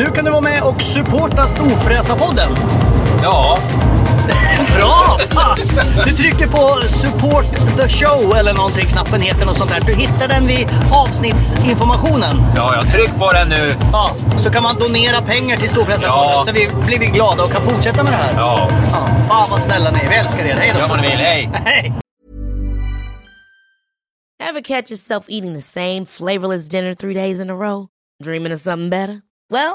[0.00, 2.48] Nu kan du vara med och supporta Storfräsarpodden.
[3.22, 3.58] Ja,
[4.76, 5.18] Bra!
[5.30, 5.56] Fan!
[6.06, 7.44] Du trycker på support
[7.76, 9.80] the show eller någonting, knappen heter något sånt där.
[9.86, 12.42] Du hittar den vid avsnittsinformationen.
[12.56, 13.70] ja, jag tryck på den nu.
[13.92, 16.42] Ja, så kan man donera pengar till Storfräsarfonden Ja.
[16.46, 18.32] så vi blir vi glada och kan fortsätta med det här.
[18.36, 20.08] Ja, Ja, fan vad snälla ni är.
[20.08, 20.54] Vi älskar er.
[20.54, 20.80] Hej då!
[20.80, 21.16] gör vad ni vill.
[21.18, 21.50] Hej!
[21.64, 21.92] Hej!
[24.48, 27.86] Ever catch yourself eating the same flavorless dinner three days in a row?
[28.24, 29.20] Dreaming of something better?
[29.52, 29.74] Well,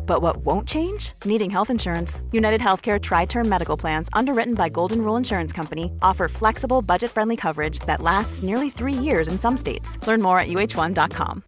[0.11, 1.13] But what won't change?
[1.23, 2.21] Needing health insurance.
[2.33, 7.11] United Healthcare Tri Term Medical Plans, underwritten by Golden Rule Insurance Company, offer flexible, budget
[7.11, 9.97] friendly coverage that lasts nearly three years in some states.
[10.05, 11.43] Learn more at uh1.com.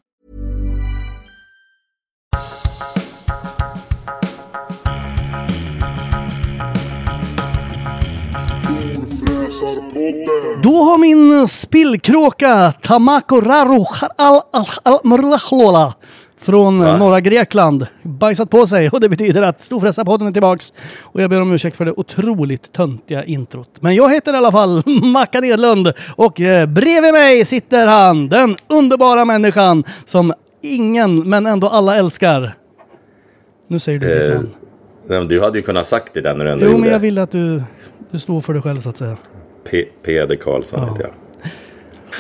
[10.63, 13.85] Då har min spillkråka Tamako Raru
[14.17, 15.93] al al al Murlachlola
[16.43, 16.97] från Va?
[16.97, 20.73] norra Grekland bajsat på sig och det betyder att Storfräsarpodden är tillbaks.
[21.01, 23.69] Och jag ber om ursäkt för det otroligt töntiga introt.
[23.79, 28.55] Men jag heter i alla fall Mackan Edlund och eh, bredvid mig sitter han, den
[28.69, 32.55] underbara människan som ingen men ändå alla älskar.
[33.67, 34.49] Nu säger du ditt Eh, namn.
[35.07, 36.91] nej, men Du hade ju kunnat sagt det där när du ändå Jo, gjorde men
[36.91, 37.63] jag vill att du,
[38.11, 39.17] du står för dig själv så att säga.
[39.71, 40.91] P- Peder Karlsson Ja.
[40.91, 41.11] heter jag.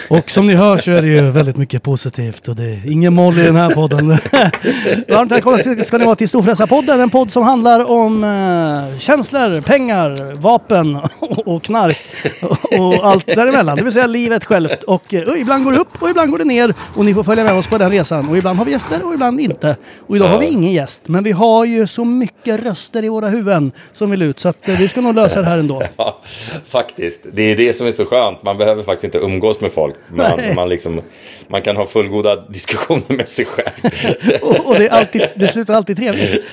[0.07, 3.13] Och som ni hör så är det ju väldigt mycket positivt och det är ingen
[3.13, 4.07] moll i den här podden.
[5.07, 10.33] Varmt välkomna ska ni vara till Storfräsarpodden, en podd som handlar om eh, känslor, pengar,
[10.35, 11.97] vapen och, och knark
[12.41, 13.77] och, och allt däremellan.
[13.77, 14.83] Det vill säga livet självt.
[14.83, 17.43] Och eh, ibland går det upp och ibland går det ner och ni får följa
[17.43, 18.29] med oss på den resan.
[18.29, 19.75] Och ibland har vi gäster och ibland inte.
[20.07, 23.27] Och idag har vi ingen gäst, men vi har ju så mycket röster i våra
[23.29, 25.83] huvuden som vill ut så att eh, vi ska nog lösa det här ändå.
[25.97, 26.21] Ja,
[26.67, 27.25] faktiskt.
[27.33, 28.43] Det är det som är så skönt.
[28.43, 29.82] Man behöver faktiskt inte umgås med folk.
[30.09, 30.55] Man, Nej.
[30.55, 31.01] man, liksom,
[31.47, 33.91] man kan ha fullgoda diskussioner med sig själv.
[34.41, 36.43] Och, och det, alltid, det slutar alltid trevligt.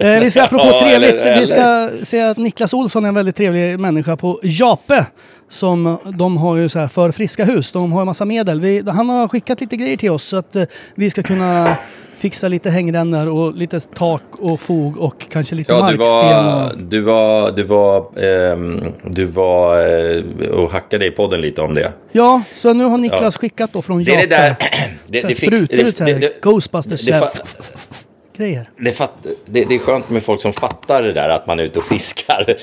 [0.00, 3.14] Eh, vi ska apropå Ja, trevligt, eller- vi ska säga att Niklas Olsson är en
[3.14, 5.06] väldigt trevlig människa på Jape.
[5.48, 8.60] Som de har ju så här för friska hus, de har en massa medel.
[8.60, 10.64] Vi, han har skickat lite grejer till oss så att eh,
[10.94, 11.76] vi ska kunna
[12.22, 16.44] fixa lite hängrännor och lite tak och fog och kanske lite Ja, du marksten.
[16.44, 21.60] var, Och, du var, du var, ehm, du var eh, och hackade i podden lite
[21.60, 21.92] om det.
[22.12, 23.40] ja, så nu har Niklas Ja.
[23.40, 24.56] skickat då från Det är det där...
[25.06, 25.66] Det, det, fix,
[25.98, 28.01] så här, det, Ghostbusters det, fa-
[28.36, 28.70] grejer.
[28.80, 29.12] det, fatt,
[29.46, 31.84] det, det är skönt med folk som fattar det där att man är ute och
[31.84, 32.44] fiskar.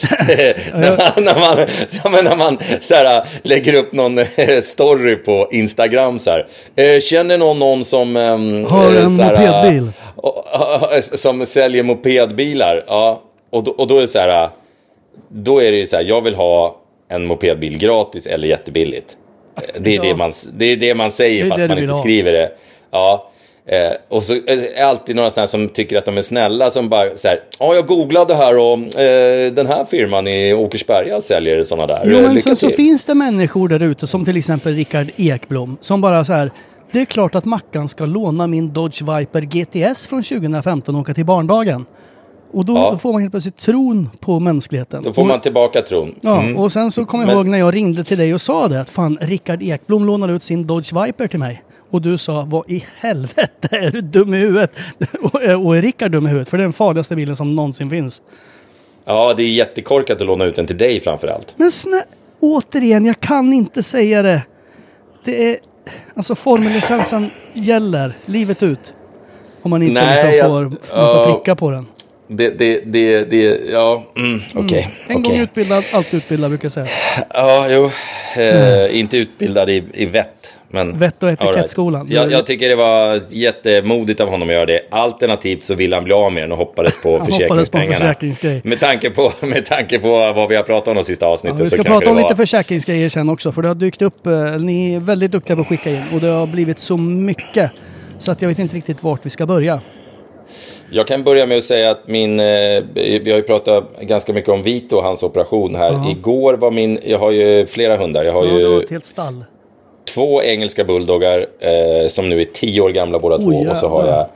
[0.80, 1.68] när man, när man,
[2.04, 6.48] ja, men när man så här, lägger upp någon eh, story på Instagram så här.
[6.76, 8.16] Eh, känner någon någon som...
[8.18, 9.92] ehm, Har eh, en så här, mopedbil.
[10.16, 10.46] och-
[11.20, 12.84] som säljer mopedbilar.
[12.88, 14.50] Ja, och då, och då är det så här.
[15.32, 16.76] Då är det ju så här, jag vill ha
[17.10, 19.18] en mopedbil gratis eller jättebilligt.
[19.58, 20.02] Eh, Det är, Ja.
[20.04, 22.00] det, man, det, är det man säger Det fast man inte ha.
[22.00, 22.52] skriver det.
[22.92, 23.32] Ja.
[23.72, 26.90] Eh, och så är det alltid några sådana som tycker att de är snälla som
[26.90, 31.64] bara så här, ja jag googlade här och eh, den här firman i Åkersberga säljer
[31.64, 32.02] sådana där.
[32.06, 35.08] Jo, Eh, men sen så till." finns det människor där ute som till exempel Rickard
[35.16, 36.52] Ekblom som bara så här.
[36.92, 41.14] Det är klart att Mackan ska låna min Dodge Viper GTS från 2015 och åka
[41.14, 41.86] till barndagen.
[42.54, 42.98] Och då Ja.
[42.98, 45.04] får man helt plötsligt tron på mänskligheten.
[45.04, 46.16] Då får man tillbaka tron.
[46.22, 46.58] Ja, Mm.
[46.58, 48.82] och sen så kommer jag Men- ihåg när jag ringde till dig och sa det
[48.82, 51.64] att fan, Rickard Ekblom lånar ut sin Dodge Viper till mig.
[51.90, 54.72] Och du sa, vad i helvete är du dum i huvudet?
[55.22, 56.50] och, är Rickard dum i huvudet?
[56.50, 58.22] För det är den farligaste bilen som någonsin finns.
[59.06, 61.54] Ja, det är jättekorkat att låna ut den till dig framför allt.
[61.58, 62.04] Men snä,
[62.40, 64.42] återigen, jag kan inte säga det.
[65.24, 65.58] Det är,
[66.16, 68.94] alltså formellicensen gäller livet ut.
[69.62, 70.64] Om man inte Nej, liksom jag- får
[71.02, 71.36] massa ja.
[71.36, 71.88] prickar på den.
[72.28, 74.96] Det, det, det, det ja, mm, okej.
[75.08, 75.44] En gång okej.
[75.44, 76.88] utbildad, alltid utbildad brukar jag säga.
[77.34, 77.92] Ja, jo.
[78.42, 80.56] Eh, Inte utbildad i, i vett.
[80.72, 82.08] Men, Vett och etikettskolan.
[82.12, 84.82] Jag, jag tycker det var jättemodigt av honom att göra det.
[84.92, 88.62] Alternativt så ville han bli av med den och hoppades på Han hoppades på försäkringspengarna.
[88.64, 91.58] Med tanke, på, med tanke på vad vi har pratat om de sista Ja, avsnitten.
[91.64, 92.24] vi så ska prata om var...
[92.24, 95.62] lite försäkringsgrejer sen också för det har dykt upp, eh, ni är väldigt duktiga på
[95.62, 97.72] att skicka in och det har blivit så mycket
[98.18, 99.82] så att jag vet inte riktigt vart vi ska börja.
[100.92, 102.46] Jag kan börja med att säga att min, eh,
[102.94, 105.92] vi har ju pratat ganska mycket om Vito och hans operation här.
[105.92, 106.12] Ja.
[106.12, 108.24] Igår var min, jag har ju flera hundar.
[108.24, 109.44] Jag har Ja, ju ett helt stall.
[110.14, 113.66] Två engelska bulldoggar eh, som nu är tio år gamla båda två.
[113.70, 114.18] Och så har jävlar.
[114.18, 114.28] jag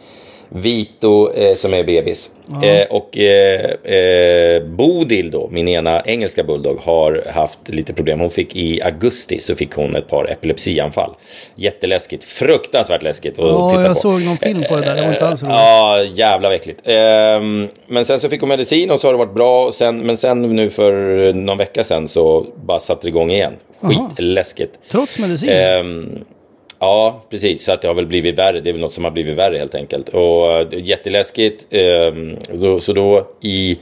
[0.55, 2.29] Vito eh, som är bebis.
[2.63, 8.19] Eh, och eh, eh, Bodil då, min ena engelska bulldog, har haft lite problem.
[8.19, 11.11] Hon fick i augusti så fick hon ett par epilepsianfall.
[11.55, 13.95] Jätteläskigt, fruktansvärt läskigt att Ja, titta jag på.
[13.95, 14.95] såg någon film på det där.
[14.95, 15.55] Det var inte alls roligt.
[15.57, 16.81] Ja, jävla äckligt.
[16.87, 19.65] Ehm, men sen så fick hon medicin och så har det varit bra.
[19.65, 20.93] Och sen, men sen nu för
[21.33, 23.53] någon vecka sen så bara satte det igång igen.
[23.81, 24.73] Skitläskigt.
[24.91, 25.49] Trots medicin.
[26.83, 27.63] Ja, precis.
[27.63, 28.59] Så att det har väl blivit värre.
[28.59, 30.09] Det är väl något som har blivit värre helt enkelt.
[30.09, 31.67] Och eh, jätteläskigt.
[31.69, 32.37] Ehm,
[32.79, 33.77] så då i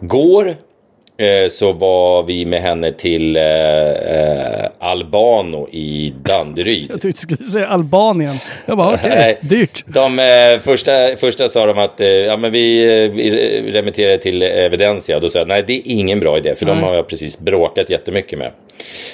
[0.00, 0.54] går
[1.50, 6.90] så var vi med henne till eh, eh, Albano i Danderyd.
[6.90, 8.36] Jag tyckte du skulle säga Albanien.
[8.66, 9.38] Jag bara okej, Nej.
[9.42, 9.84] dyrt.
[9.86, 14.42] De eh, första, första sa de att eh, ja, men vi, eh, vi remitterar till
[14.42, 15.16] Evidensia.
[15.16, 16.54] Och då sa jag nej, det är ingen bra idé.
[16.54, 16.84] För de Nej.
[16.84, 18.50] har jag precis bråkat jättemycket med.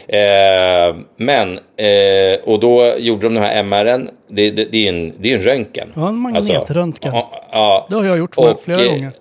[0.08, 4.08] Eh, men, eh, och då gjorde de den här MR'n.
[4.28, 5.92] Det, det, det är en, det är en röntgen.
[5.96, 7.12] Ja, en magnetröntgen.
[7.14, 9.12] ja, ja, Det har jag gjort för flera eh, gånger.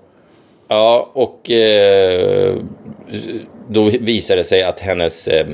[0.68, 2.56] Ja, och eh,
[3.70, 5.28] då visade det sig att hennes...
[5.28, 5.48] Eh,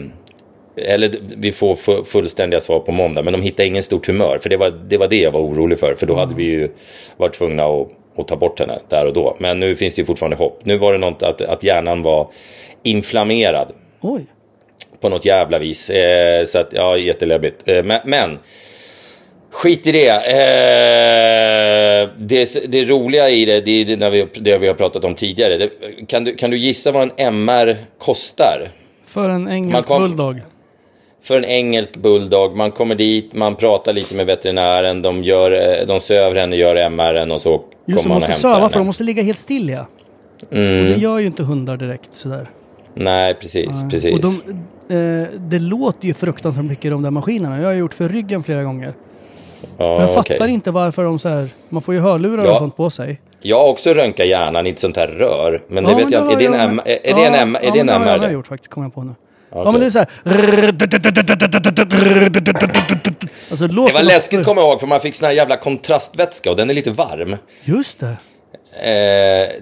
[0.76, 4.40] eller vi får fu- fullständiga svar på måndag, men de hittade ingen stor tumör.
[4.42, 6.70] För det var, det var det jag var orolig för, för då hade vi ju
[7.18, 9.36] varit tvungna att, att ta bort henne där och då.
[9.40, 10.60] Men nu finns det ju fortfarande hopp.
[10.64, 12.28] Nu var det något att, att hjärnan var
[12.84, 13.68] inflammerad
[14.02, 14.26] Oj.
[15.02, 15.90] på något jävla vis.
[15.90, 17.70] Eh, så att, ja, jätteläbbigt.
[17.70, 18.40] Eh, men, men
[19.51, 20.10] skit i det.
[20.10, 22.72] Eh, det.
[22.72, 25.57] Det roliga i det, det är när vi, det vi har pratat om tidigare.
[25.57, 25.69] Det,
[26.07, 28.69] kan, du, kan du gissa vad en MR kostar?
[29.06, 30.42] För en engelsk kom- bulldog.
[31.24, 35.88] För en engelsk bulldog, man kommer dit, man pratar lite med veterinären, de, gör, eh,
[35.88, 37.52] de söver henne, gör MR'n och så
[37.86, 38.69] Just kommer man och hämtar söva henne.
[38.69, 39.86] för de måste ligga helt still ja.
[40.42, 42.50] Och det gör ju inte hundar direkt sådär.
[42.94, 44.13] Nej, precis, precis.
[44.16, 44.28] Och de,
[44.95, 47.60] eh, det låter ju fruktansvärt mycket i de där maskinerna.
[47.60, 48.94] Jag har gjort för ryggen flera gånger.
[49.78, 51.50] Ja, Men jag fattar inte varför de så här...
[51.70, 52.52] Man får ju hörlurar Ja.
[52.52, 53.22] och sånt på sig.
[53.42, 55.64] Jag har också röntgat hjärnan i ett sånt här rör.
[55.68, 56.36] Men det Ja, vet jag inte.
[56.36, 56.88] Är det en jag M- med.
[56.88, 58.30] är är det en M- är Ja, det en det har jag MR?
[58.32, 59.14] gjort faktiskt, kommer jag på nu.
[59.52, 59.72] Ja Okej.
[59.72, 60.08] men det är så här...
[63.52, 66.50] Alltså, det, Det var läskigt kommer jag ihåg för man fick sån här jävla kontrastvätska
[66.52, 67.36] och den är lite varm.
[67.64, 68.18] Just det.
[68.83, 68.92] Eh,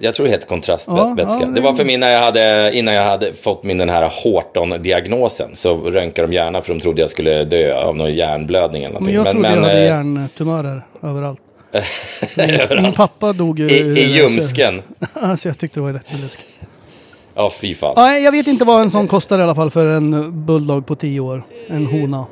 [0.00, 1.40] jag tror det heter kontrastvätska.
[1.40, 3.90] Ja, ja, det var för mig när jag hade, innan jag hade fått min den
[3.90, 5.50] här Horton-diagnosen.
[5.54, 9.12] Så röntgade de gärna för de trodde jag skulle dö av någon hjärnblödning eller Men
[9.14, 9.14] någonting.
[9.14, 11.40] jag trodde jag hade eh, hjärntumörer överallt.
[12.82, 13.70] Min pappa dog ju...
[13.70, 14.82] I, i ljumsken.
[15.12, 16.60] Alltså jag tyckte det var rätt läskigt.
[17.34, 17.94] Ja, fy fan.
[17.96, 20.94] Nej, jag vet inte vad en sån kostar i alla fall för en bulldog på
[20.94, 21.42] 10 år.
[21.68, 22.26] En hona.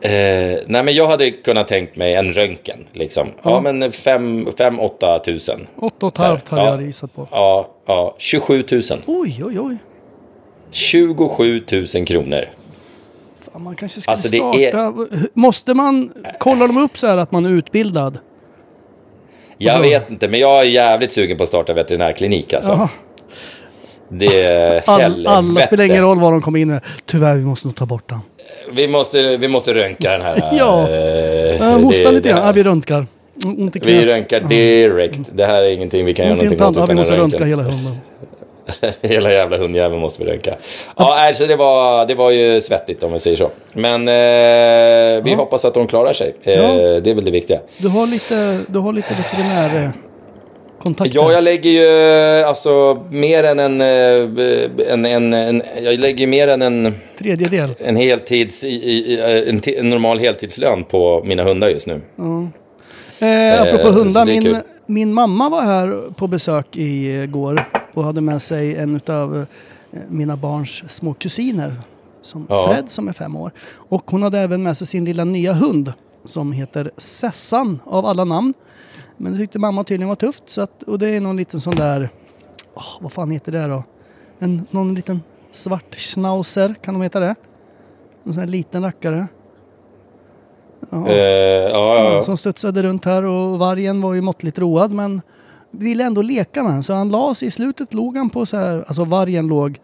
[0.00, 0.10] Eh,
[0.66, 2.86] nej, men jag hade kunnat tänkt mig en röntgen.
[2.92, 3.28] Liksom.
[3.42, 5.66] Ja, men 5-8 tusen.
[5.76, 6.70] 8 Så här, 500 hade ja.
[6.74, 7.28] jag gissat på.
[7.30, 8.82] Ja, ja, 27 000.
[9.06, 9.76] Oj, oj, oj.
[10.70, 11.64] 27
[11.94, 12.44] 000 kronor.
[13.52, 14.78] Fan, man kanske skulle Alltså, det starta...
[14.78, 16.12] är- Måste man...
[16.38, 18.18] Kollar de upp så här att man är utbildad?
[19.58, 22.70] Jag så- vet inte, men jag är jävligt sugen på att starta veterinärklinik alltså.
[22.72, 22.88] Jaha.
[24.08, 26.80] Det är All, alla spelar ingen roll vad de kommer in med.
[27.06, 28.18] Tyvärr, vi måste nog ta bort den.
[28.72, 30.42] Vi måste, vi måste röntga den här.
[30.52, 30.88] Ja.
[30.88, 32.46] eh, hosta lite grann.
[32.46, 33.06] Ja, vi röntgar.
[33.46, 33.94] Ont i knät.
[33.94, 35.18] Vi röntgar direkt.
[35.32, 36.76] Det här är ingenting vi kan göra Ont någonting åt.
[36.76, 37.96] Ja, vi måste röntga hela hunden.
[39.02, 40.54] Hela jävla hundjäveln måste vi röntga.
[40.96, 43.50] Ja, alltså det var, det var ju svettigt om vi säger så.
[43.72, 46.34] Men eh, vi hoppas att de klarar sig.
[46.42, 46.72] Eh, Ja.
[47.00, 47.58] Det är väl det viktiga.
[47.78, 49.92] Du har lite, du har lite veterinär...
[50.86, 51.14] Kontakter.
[51.16, 56.48] Ja, jag lägger ju alltså mer än en, eh, en, en, en jag lägger mer
[56.48, 57.74] än en, Tredjedel.
[57.78, 62.00] en heltids, i, en, en normal heltidslön på mina hundar just nu.
[63.18, 68.42] Eh, apropå så hundar, min, min mamma var här på besök igår och hade med
[68.42, 69.46] sig en av
[70.08, 71.74] mina barns små kusiner.
[72.22, 72.68] Som Ja.
[72.68, 73.50] Fred som är fem år.
[73.88, 75.92] Och hon hade även med sig sin lilla nya hund
[76.24, 78.54] som heter Sessan av alla namn.
[79.16, 80.42] Men det tyckte mamma tydligen var tufft.
[80.46, 82.08] Så att, och det är någon liten sån där,
[82.74, 83.84] åh, vad fan heter det då?
[84.38, 87.34] En, någon liten svart schnauzer, kan de heta det?
[88.24, 89.26] En sån här liten rackare.
[90.90, 91.08] Ja.
[91.08, 91.16] Eh,
[91.70, 92.22] ja, ja.
[92.22, 95.22] Som studsade runt här och vargen var ju måttligt road men
[95.70, 96.82] ville ändå leka med den.
[96.82, 99.80] Så han la sig i slutet, låg han på så här, alltså vargen låg,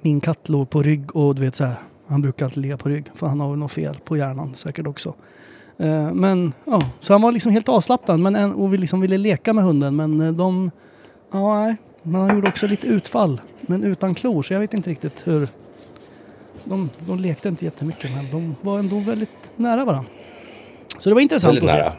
[0.00, 1.76] min katt låg på rygg och du vet så här.
[2.06, 4.86] Han brukar alltid ligga på rygg för han har väl något fel på hjärnan säkert
[4.86, 5.14] också.
[5.78, 9.18] Eh, men ja, så han var liksom helt avslappnad men en, och vi liksom ville
[9.18, 10.70] leka med hunden men eh, de,
[11.32, 11.76] ja nej.
[12.02, 15.48] Men han gjorde också lite utfall men utan klor så jag vet inte riktigt hur.
[16.64, 20.10] De, de lekte inte jättemycket men de var ändå väldigt nära varandra.
[20.98, 21.76] Så det var intressant Väldigt att se.
[21.76, 21.92] nära.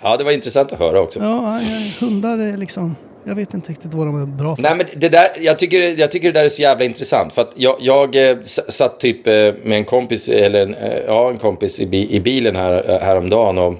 [0.00, 1.20] Ja, det var intressant att höra också.
[1.22, 4.62] Ja, nej, hundar är liksom, jag vet inte riktigt vad de är bra för.
[4.62, 7.32] Nej, men det där, jag, tycker, jag tycker det där är så jävla intressant.
[7.32, 8.36] För att jag, jag eh,
[8.68, 12.56] satt typ eh, med en kompis, eller en, eh, ja, en kompis i, i bilen
[12.56, 13.74] här, häromdagen och,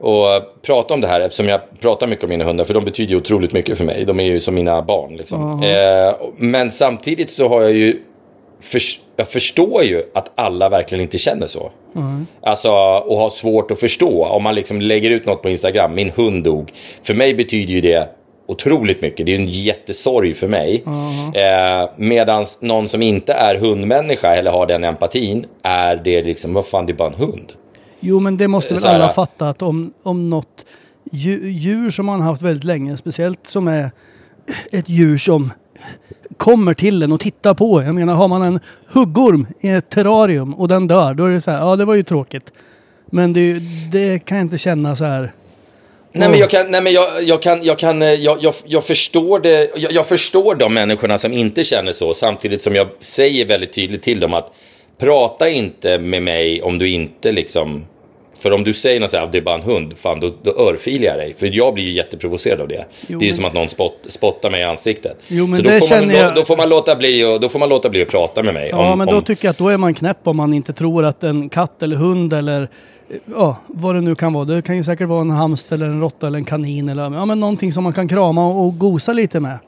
[0.00, 0.26] och
[0.62, 2.64] pratade om det här eftersom jag pratar mycket om mina hundar.
[2.64, 4.04] För de betyder otroligt mycket för mig.
[4.04, 5.16] De är ju som mina barn.
[5.16, 5.62] Liksom.
[5.62, 7.96] Eh, men samtidigt så har jag ju
[8.60, 11.70] förs- jag förstår ju att alla verkligen inte känner så.
[12.42, 12.68] Alltså,
[13.06, 14.24] och har svårt att förstå.
[14.24, 16.72] Om man liksom lägger ut något på Instagram, min hund dog.
[17.02, 18.08] För mig betyder ju det
[18.52, 19.26] otroligt mycket.
[19.26, 20.82] Det är en jättesorg för mig.
[21.34, 26.66] Eh, Medan någon som inte är hundmänniska eller har den empatin är det liksom, vad
[26.66, 27.52] fan, det är bara en hund.
[28.00, 30.64] Jo, men det måste väl Så här- alla fatta att om, om något
[31.12, 33.90] djur, som man har haft väldigt länge, speciellt som är
[34.70, 35.52] ett djur som
[36.36, 37.82] kommer till en och tittar på.
[37.82, 38.60] Jag menar, har man en
[38.92, 41.94] huggorm i ett terrarium och den dör, då är det så här, ja det var
[41.94, 42.52] ju tråkigt.
[43.06, 43.58] Men det,
[43.92, 45.32] det kan jag inte känna så här.
[46.12, 48.84] Nej men jag kan, nej, men jag, jag kan, jag kan, eh, jag, jag, jag
[48.84, 53.44] förstår det, jag, jag förstår de människorna som inte känner så, samtidigt som jag säger
[53.46, 54.52] väldigt tydligt till dem att
[54.98, 57.84] prata inte med mig om du inte liksom,
[58.38, 60.50] för om du säger något så här, det är bara en hund, fan då, då
[60.50, 62.84] örfilar jag dig, för jag blir ju jätteprovocerad av det.
[63.08, 65.16] Jo, det är ju men- som att någon spott, spottar mig i ansiktet.
[65.28, 67.24] Jo, men så då det får, man, känner jag- då, då får man låta bli
[67.24, 68.68] och, då får man låta bli att prata med mig.
[68.72, 70.72] Ja, om, men då om, tycker jag att då är man knäpp om man inte
[70.72, 72.68] tror att en katt eller hund eller
[73.24, 74.44] ja, vad det nu kan vara.
[74.44, 77.24] Det kan ju säkert vara en hamster eller en råtta eller en kanin eller ja,
[77.24, 79.58] men någonting som man kan krama och, och gosa lite med.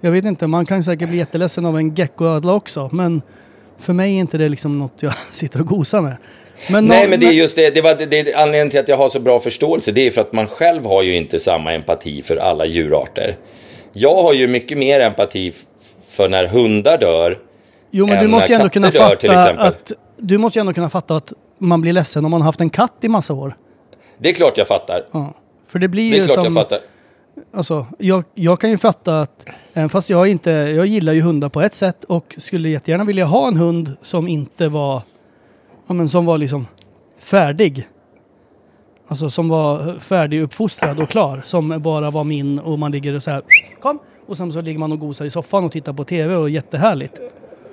[0.00, 3.22] Jag vet inte, man kan säkert bli jätteledsen av en geckoödla också, men
[3.78, 6.16] för mig är inte det liksom något jag sitter och gosar med.
[6.70, 7.74] Men Nej, men det är just det.
[7.74, 9.92] Det, var, det, det anledningen till att jag har så bra förståelse.
[9.92, 13.36] Det är för att man själv har ju inte samma empati för alla djurarter.
[13.92, 15.52] Jag har ju mycket mer empati
[16.06, 17.38] för när hundar dör.
[17.90, 19.66] Jo, men du måste när ändå kunna till fatta exempel.
[19.66, 22.60] att du måste ju ändå kunna fatta att man blir ledsen om man har haft
[22.60, 23.56] en katt i massa år.
[24.18, 25.04] Det är klart jag fattar.
[25.12, 25.34] Ja.
[25.66, 26.44] För det blir Det är ju klart som...
[26.44, 26.78] jag fattar.
[27.54, 31.48] Alltså, jag, jag kan ju fatta att, även fast jag inte, jag gillar ju hundar
[31.48, 35.02] på ett sätt och skulle jättegärna vilja ha en hund som inte var,
[35.86, 36.66] ja men som var liksom
[37.18, 37.88] färdig.
[39.08, 41.42] Alltså som var färdiguppfostrad och klar.
[41.44, 43.42] Som bara var min och man ligger och så här,
[43.80, 43.98] kom!
[44.26, 47.14] Och sen så ligger man och gosar i soffan och tittar på TV och jättehärligt.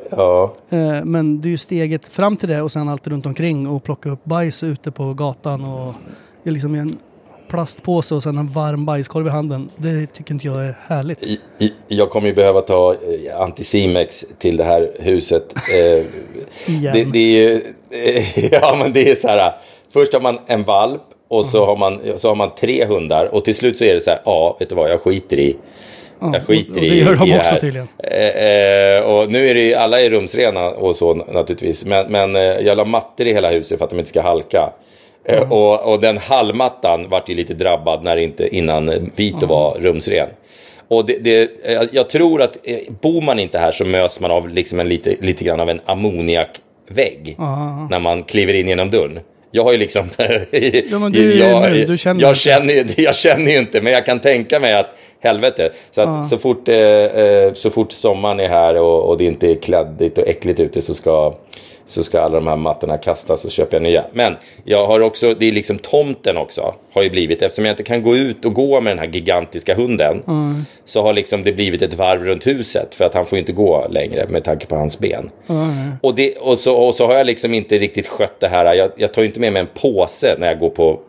[0.09, 0.53] Ja.
[0.69, 3.83] Eh, Men det är ju steget fram till det och sen allt runt omkring och
[3.83, 5.93] plocka upp bajs ute på gatan och
[6.43, 6.97] liksom en
[7.49, 9.69] plastpåse och sen en varm bajskorv i handen.
[9.75, 11.23] Det tycker inte jag är härligt.
[11.23, 15.53] I- i- Jag kommer ju behöva ta eh, Anticimex till det här huset.
[15.73, 16.05] Eh,
[16.75, 16.93] Igen.
[16.93, 17.53] det, det är ju,
[18.05, 19.53] eh, ja men det är så här.
[19.93, 23.45] Först har man en valp och så har man, så har man tre hundar och
[23.45, 25.57] till slut så är det så här, ja vet du vad, jag skiter i.
[26.21, 27.59] Ja, Jag skiter och, och i det gör de också här.
[27.59, 27.87] tydligen.
[28.03, 28.27] Eh,
[28.97, 31.85] eh, och nu är det ju, alla är rumsrena och så naturligtvis.
[31.85, 34.69] Men, men eh, jag la mattor i hela huset för att de inte ska halka.
[35.25, 40.29] Eh, och, och den hallmattan vart ju lite drabbad när inte, innan Vito var rumsren.
[40.87, 44.31] Och det, det, jag, jag tror att eh, bor man inte här så möts man
[44.31, 47.35] av liksom en lite, lite grann av en ammoniakvägg.
[47.89, 49.19] När man kliver in genom dörren.
[49.51, 50.09] Jag har ju liksom...
[50.17, 52.39] Ja, men du är ju jag, nu, du känner jag, inte.
[52.39, 54.87] känner, ju- jag känner ju inte, men jag kan tänka mig att
[55.21, 55.71] helvete.
[55.91, 59.51] Så, att, så, fort, eh, eh, så fort sommaren är här och, och det inte
[59.51, 61.33] är kladdigt och äckligt ute så ska,
[61.85, 64.03] så ska alla de här mattorna kastas och köper jag nya.
[64.13, 67.83] Men jag har också, det är liksom tomten också, har ju blivit, eftersom jag inte
[67.83, 70.23] kan gå ut och gå med den här gigantiska hunden,
[70.85, 73.87] så har liksom det blivit ett varv runt huset, för att han får inte gå
[73.89, 75.29] längre med tanke på hans ben.
[76.01, 78.91] Och, det, och, så, och så har jag liksom inte riktigt skött det här, jag,
[78.95, 80.99] jag tar ju inte med mig en påse när jag går på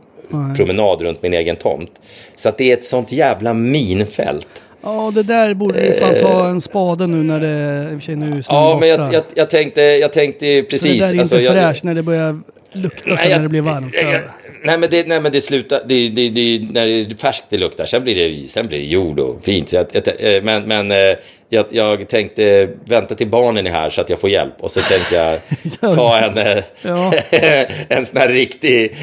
[0.56, 1.90] promenad runt min egen tomt.
[2.36, 4.46] Så att det är ett sånt jävla minfält.
[4.82, 7.82] Ja, det där borde du fan ta en spade nu när det...
[7.92, 8.40] I och för sig nu är Eh.
[8.48, 10.82] Ja, men jag, jag, jag tänkte, jag tänkte Så precis.
[10.82, 12.40] det där är ju alltså, inte jag- fräscht när det börjar
[12.72, 13.94] lukta sen jag- när det blir varmt.
[13.94, 14.20] jag-
[14.64, 17.56] Nej men det, nej, men det slutar, det, det, det, när det är färskt det
[17.56, 19.72] luktar, sen blir det, sen blir det jord och fint.
[19.72, 21.16] Jag, jag, eh, men men eh,
[21.48, 24.54] jag, jag tänkte vänta till barnen är här så att jag får hjälp.
[24.60, 25.38] Och så tänkte jag
[25.94, 27.12] ta en, Ja.
[27.88, 28.94] en sån här riktig...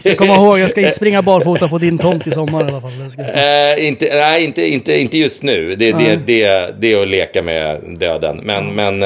[0.00, 2.80] Så kom ihåg, jag ska inte springa barfota på din tomt i sommar i alla
[2.80, 2.90] fall.
[3.34, 5.76] Eh, inte, nej, inte, inte, inte just nu.
[5.76, 8.40] Det, det, det, det är att leka med döden.
[8.42, 9.02] Men, men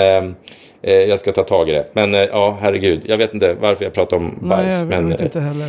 [0.82, 1.86] eh, jag ska ta tag i det.
[1.92, 3.00] Men eh, ja, herregud.
[3.06, 4.64] Jag vet inte varför jag pratar om bajs.
[4.66, 5.68] Nej, jag vet, men, vet inte heller.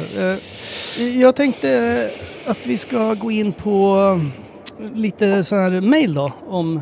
[0.99, 1.69] Eh, Jag tänkte
[2.45, 3.97] eh, att vi ska gå in på
[4.79, 6.81] eh, lite så här mail då om...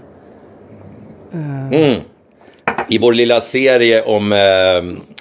[1.34, 2.02] eh, Mm.
[2.90, 4.32] I vår lilla serie om,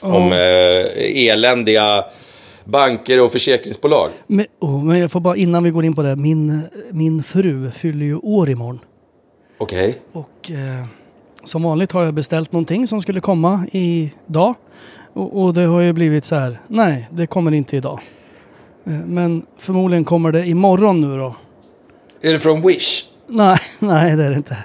[0.02, 2.04] om eh, eländiga
[2.64, 4.10] banker och försäkringsbolag.
[4.26, 6.16] Men, oh, men jag får bara innan vi går in på det.
[6.16, 6.60] Min,
[6.90, 8.78] min fru fyller ju år imorgon.
[9.58, 9.94] Okej.
[10.12, 10.86] Och eh,
[11.46, 14.54] som vanligt har jag beställt någonting som skulle komma idag.
[15.12, 16.60] Och, och det har ju blivit så här.
[16.66, 18.00] Nej, det kommer inte idag.
[18.86, 21.36] Eh, men förmodligen kommer det imorgon nu då.
[22.22, 23.04] Är det från Wish?
[23.26, 24.64] Nej, nej det är det inte.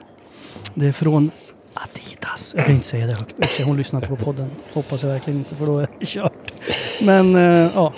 [0.73, 1.31] Det är från
[1.73, 2.53] Adidas.
[2.57, 3.65] Jag kan inte säga det högt.
[3.65, 4.49] Hon lyssnar inte på podden.
[4.73, 6.51] Hoppas jag verkligen inte för då är det kört.
[7.01, 7.93] Men eh, ja,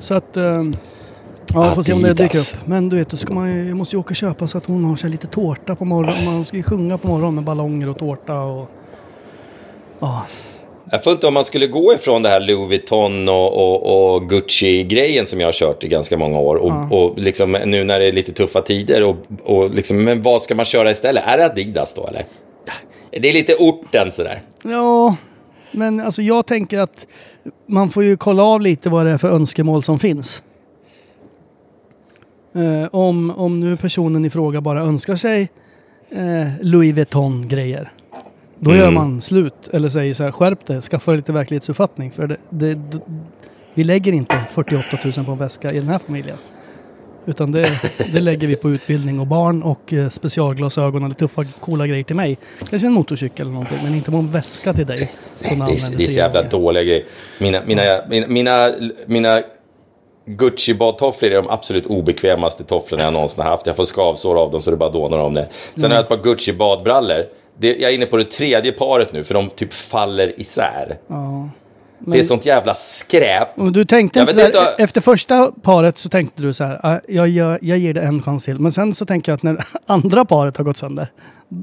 [0.00, 0.36] så att...
[0.36, 0.64] Eh,
[1.54, 2.66] ja, får se om det dyker upp.
[2.66, 4.84] Men du vet, då ska man jag måste ju åka och köpa så att hon
[4.84, 6.24] har lite tårta på morgonen.
[6.24, 8.70] Man ska ju sjunga på morgonen med ballonger och tårta och...
[10.00, 10.26] Ja,
[10.90, 14.30] Jag får inte om man skulle gå ifrån det här Louis Vuitton och, och, och
[14.30, 16.56] Gucci-grejen som jag har kört i ganska många år.
[16.56, 19.04] Och, och liksom nu när det är lite tuffa tider.
[19.04, 21.24] Och, och liksom, men vad ska man köra istället?
[21.26, 22.26] Är det Adidas då eller?
[23.10, 24.42] Det är lite orten sådär.
[24.64, 25.16] Ja,
[25.72, 27.06] men alltså jag tänker att
[27.68, 30.42] man får ju kolla av lite vad det är för önskemål som finns.
[32.54, 35.50] Eh, om, om nu personen i fråga bara önskar sig
[36.10, 37.92] eh, Louis Vuitton-grejer.
[38.58, 39.54] Då gör man slut.
[39.72, 42.10] Eller säger så här, skärp dig, skaffa lite verklighetsuppfattning.
[42.10, 42.98] För det, det, d-
[43.74, 46.36] vi lägger inte 48 000 på en väska i den här familjen.
[47.26, 47.68] Utan det,
[48.12, 52.16] det lägger vi på utbildning och barn och eh, specialglasögon eller tuffa coola grejer till
[52.16, 52.38] mig.
[52.70, 55.10] Kanske en motorcykel eller någonting, men inte på en väska till dig.
[55.38, 57.04] du Det är, det är så jävla dåliga grejer.
[57.40, 58.70] Mina, mina, mina, mina,
[59.06, 59.42] mina
[60.36, 63.66] Gucci-badtofflor är de absolut obekvämaste tofflorna jag någonsin har haft.
[63.66, 65.48] Jag får skavsår av dem så det bara dånar om det.
[65.74, 65.90] Sen Mm.
[65.90, 67.24] har jag ett par Gucci-badbrallor.
[67.58, 70.98] Det, jag är inne på det tredje paret nu för de typ faller isär.
[72.06, 73.48] Det är sånt jävla skräp.
[73.58, 77.28] Och du tänkte inte inte- efter första paret så tänkte du så här, "Ah, jag,
[77.28, 78.58] jag, jag ger det en chans till.
[78.58, 81.08] Men sen så tänker jag att när andra paret har gått sönder,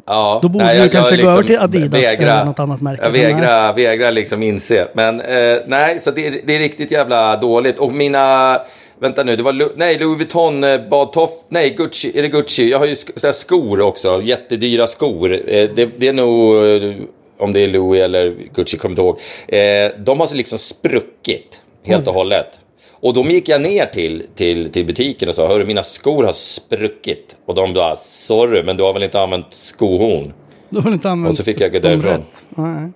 [0.06, 2.60] Ja, Då borde nej, du jag- kanske jag gå över till Adidas vägra- eller något
[2.60, 3.04] annat märke.
[3.04, 4.88] Jag Men vägrar, vägrar liksom inse.
[4.94, 7.80] Men eh, nej, så det, är- det är riktigt jävla dåligt.
[7.80, 8.58] Och mina,
[9.02, 12.72] vänta nu, det var Lu- nej, Louis Vuitton eh, badtoff, nej, Gucci, är det Gucci?
[12.72, 15.34] Jag har ju sk- skor också, jättedyra skor.
[15.34, 16.96] Eh, det, det är nog, eh,
[17.38, 19.20] om det är Louis eller Gucci, kommer inte ihåg.
[19.48, 22.60] Eh, de har liksom spruckit helt och hållet.
[23.00, 26.34] Och då gick jag ner till, till, till butiken och sa, hörru mina skor har
[26.34, 27.36] spruckit.
[27.46, 30.34] Och de bara, sorry, men du har väl inte använt skohorn?
[30.70, 32.24] då har du inte använt Och så fick jag gå därifrån.
[32.50, 32.92] Nej.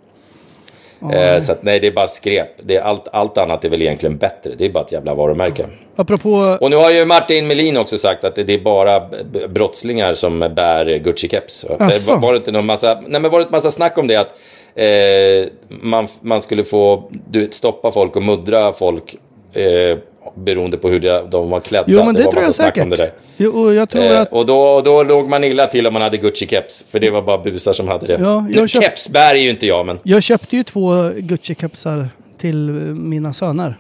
[1.10, 2.50] Eh, så att, nej, det är bara skräp.
[2.64, 4.52] Det är allt, allt annat är väl egentligen bättre.
[4.58, 5.66] Det är bara ett jävla varumärke.
[5.96, 9.10] Apropå, Och nu har ju Martin Melin också sagt att det, det är bara
[9.50, 11.66] brottslingar som bär Gucci-keps.
[11.70, 12.14] Eh, Asså?
[12.14, 14.16] Var, var det inte någon massa, nej, men var det inte massa snack om det
[14.16, 14.34] att
[14.76, 19.16] eh, man, man skulle få du, vet, stoppa folk och muddra folk
[19.54, 19.98] eh,
[20.36, 21.86] beroende på hur de, de var klädda.
[21.88, 22.90] jo men det, var tror jag om säkert.
[22.90, 23.12] det där.
[23.38, 26.02] Jo, och jag tror Eh, att, och då, då låg man illa till om man
[26.02, 26.92] hade Gucci-keps.
[26.92, 28.18] För det var bara busar som hade det.
[28.22, 30.00] Ja, jag köpt- Keps bär ju inte jag, men...
[30.04, 32.58] jag köpte ju två Gucci-kepsar till
[32.96, 33.78] mina söner.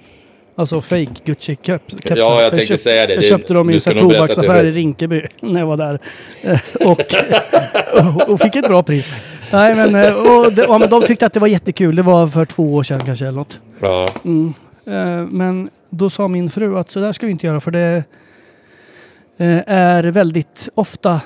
[0.55, 2.15] Alltså fake Gucci-kepsar.
[2.17, 3.13] Ja, jag tänkte säga det.
[3.13, 4.71] Jag Det- köpte dem i en det är tobaksaffär i.
[4.71, 5.99] Rinkeby när jag var där.
[6.43, 9.11] Eh, Och, och, och fick ett bra pris.
[9.53, 11.95] Nej men, eh, och det, ja, men de tyckte att det var jättekul.
[11.95, 13.59] Det var för två år sedan kanske eller något.
[13.79, 14.03] Ja.
[14.87, 18.03] Eh, Men då sa min fru att så där ska vi inte göra för det
[19.37, 21.21] eh, är väldigt ofta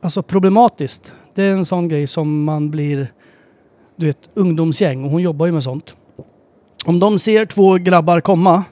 [0.00, 1.12] alltså problematiskt.
[1.34, 3.12] Det är en sån grej som man blir,
[3.96, 5.94] du vet, ungdomsgäng och hon jobbar ju med sånt.
[6.84, 8.64] Om de ser två grabbar komma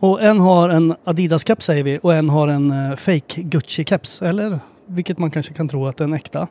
[0.00, 4.28] och en har en Adidas-keps säger vi och en har en eh, fake Gucci-keps.
[4.28, 6.48] Eller vilket man kanske kan tro att den är en äkta.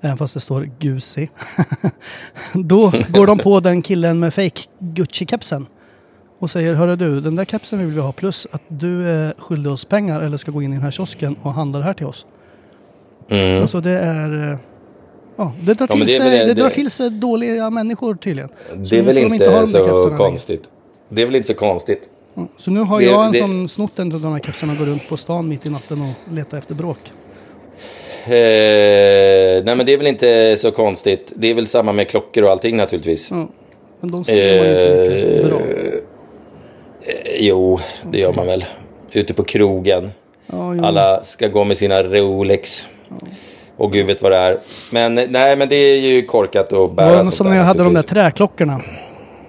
[0.00, 1.30] Även fast det står Gucci.
[2.54, 5.66] Då går de på den killen med fake Gucci-kepsen
[6.38, 9.72] och säger Hörru du, den där kepsen vill vi ha plus att du är skyldig
[9.72, 12.06] oss pengar eller ska gå in i den här kiosken och handla det här till
[12.06, 12.26] oss.
[13.28, 13.62] Mm.
[13.62, 14.52] Alltså det är...
[14.52, 14.58] eh,
[15.38, 18.48] Ja, det drar, Ja, till, det sig, det, det- drar till sig dåliga människor tydligen.
[18.68, 20.16] Så Det är väl inte, så längre.
[20.16, 20.68] konstigt.
[21.08, 22.08] Det är väl inte så konstigt.
[22.56, 24.78] Så nu har Det- jag en det- sån snott en av de här kepsarna och
[24.78, 26.98] går runt på stan mitt i natten och letar efter bråk.
[28.26, 28.30] Eh,
[29.64, 31.32] nej, men det är väl inte så konstigt.
[31.36, 33.30] Det är väl samma med klockor och allting naturligtvis.
[33.30, 33.48] Ja.
[34.00, 35.58] Men de ser man ju inte mycket bra.
[37.06, 38.64] Eh, jo, det gör man väl.
[39.12, 40.10] Ute på krogen.
[40.46, 40.86] Ja.
[40.86, 42.86] Alla ska gå med sina Rolex.
[43.76, 44.58] Och gud vet vad det är.
[44.90, 47.84] Men nej, men det är ju korkat att bära var sånt som när jag hade
[47.84, 48.80] de där träklockorna.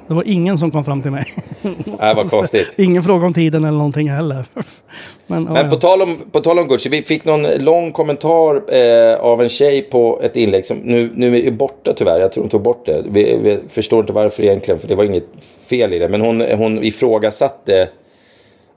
[0.07, 1.33] Det var ingen som kom fram till mig.
[1.61, 1.75] Nej,
[2.15, 2.67] vad konstigt.
[2.77, 4.45] Ingen fråga om tiden eller någonting heller.
[5.27, 5.79] Men, ja, Men på ja.
[5.79, 9.81] tal, om, på tal om Gucci, vi fick någon lång kommentar eh, av en tjej
[9.81, 12.19] på ett inlägg som nu, nu är borta tyvärr.
[12.19, 13.03] Jag tror hon tog bort det.
[13.09, 15.27] Vi, vi förstår inte varför egentligen, för det var inget
[15.69, 16.09] fel i det.
[16.09, 17.89] Men hon, hon ifrågasatte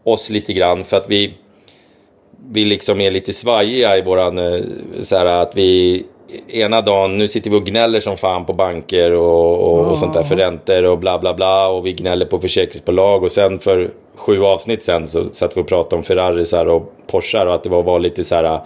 [0.04, 1.34] oss lite grann för att vi,
[2.50, 4.60] vi liksom är lite svajiga i våran, eh,
[5.00, 6.04] så här att vi
[6.48, 10.14] ena dagen, nu sitter vi och gnäller som fan på banker och, och, och sånt
[10.14, 11.68] där för räntor och bla bla bla.
[11.68, 13.22] Och vi gnäller på försäkringsbolag.
[13.22, 17.46] Och sen för sju avsnitt sen så satt vi och pratade om Ferrarisar och Porschar
[17.46, 18.60] och att det var, var lite så här.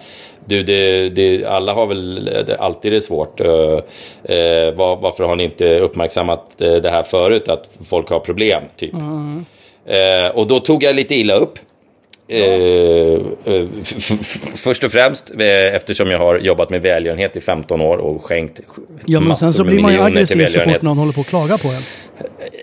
[0.45, 3.41] Du, det, det, alla har väl alltid det svårt.
[3.41, 7.49] Uh, uh, var, varför har ni inte uppmärksammat uh, det här förut?
[7.49, 8.95] Att folk har problem, typ.
[8.95, 9.45] Mm.
[10.35, 11.59] och då tog jag lite illa upp.
[12.29, 13.21] Eh,
[14.55, 18.61] först och främst eh, eftersom jag har jobbat med välgörenhet i 15 år och skänkt
[19.07, 21.59] Ja, men sen så blir man ju aggressiv så fort någon håller på att klaga
[21.59, 21.83] på en.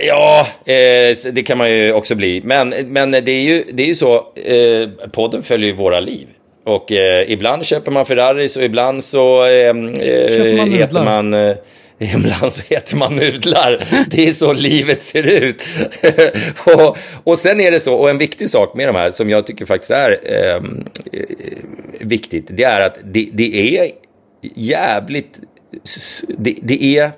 [0.08, 2.42] Ja, eh, det kan man ju också bli.
[2.44, 6.28] Men, men det, är ju, det är ju så, eh, podden följer ju våra liv.
[6.66, 11.56] Och eh, ibland köper man Ferraris och ibland så eh, man heter man...
[12.02, 13.84] Ibland så heter man nudlar.
[14.08, 15.64] Det är så livet ser ut.
[16.66, 19.46] och, och sen är det så, och en viktig sak med de här som jag
[19.46, 20.62] tycker faktiskt är eh,
[22.00, 23.92] viktigt, det är att det, det är
[24.56, 25.40] jävligt,
[26.28, 27.12] det, det, är,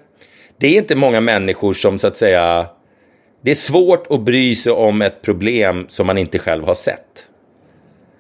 [0.58, 2.68] det är inte många människor som så att säga,
[3.44, 7.28] det är svårt att bry sig om ett problem som man inte själv har sett.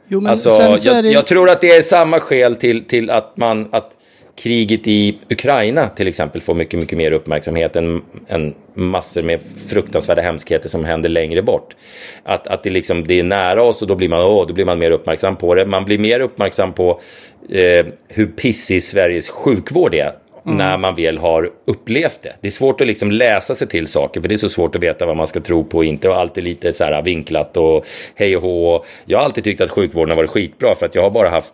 [0.07, 0.49] Jo, men alltså,
[0.89, 1.11] jag, det...
[1.11, 3.91] jag, tror att det är samma skäl till, till att man, att
[4.35, 10.21] kriget i Ukraina till exempel får mycket, mycket mer uppmärksamhet än, än massor med fruktansvärda
[10.21, 11.75] hemskheter som händer längre bort.
[12.23, 14.65] Att, att det, liksom, det är nära oss och då blir, man, åh, då blir
[14.65, 15.65] man mer uppmärksam på det.
[15.65, 17.01] Man blir mer uppmärksam på
[17.49, 20.13] eh, hur pissig Sveriges sjukvård är.
[20.45, 20.57] Mm.
[20.57, 22.35] när man väl har upplevt det.
[22.41, 24.83] Det är svårt att liksom läsa sig till saker, för det är så svårt att
[24.83, 26.09] veta vad man ska tro på och inte.
[26.09, 28.85] Och alltid lite så här vinklat och hej och hå.
[29.05, 31.53] Jag har alltid tyckt att sjukvården har varit skitbra, för att jag har bara haft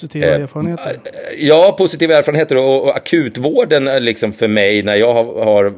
[0.00, 0.96] Positiva eh, erfarenheter?
[1.38, 5.74] Ja, positiva erfarenheter och, och akutvården liksom för mig när jag har, har,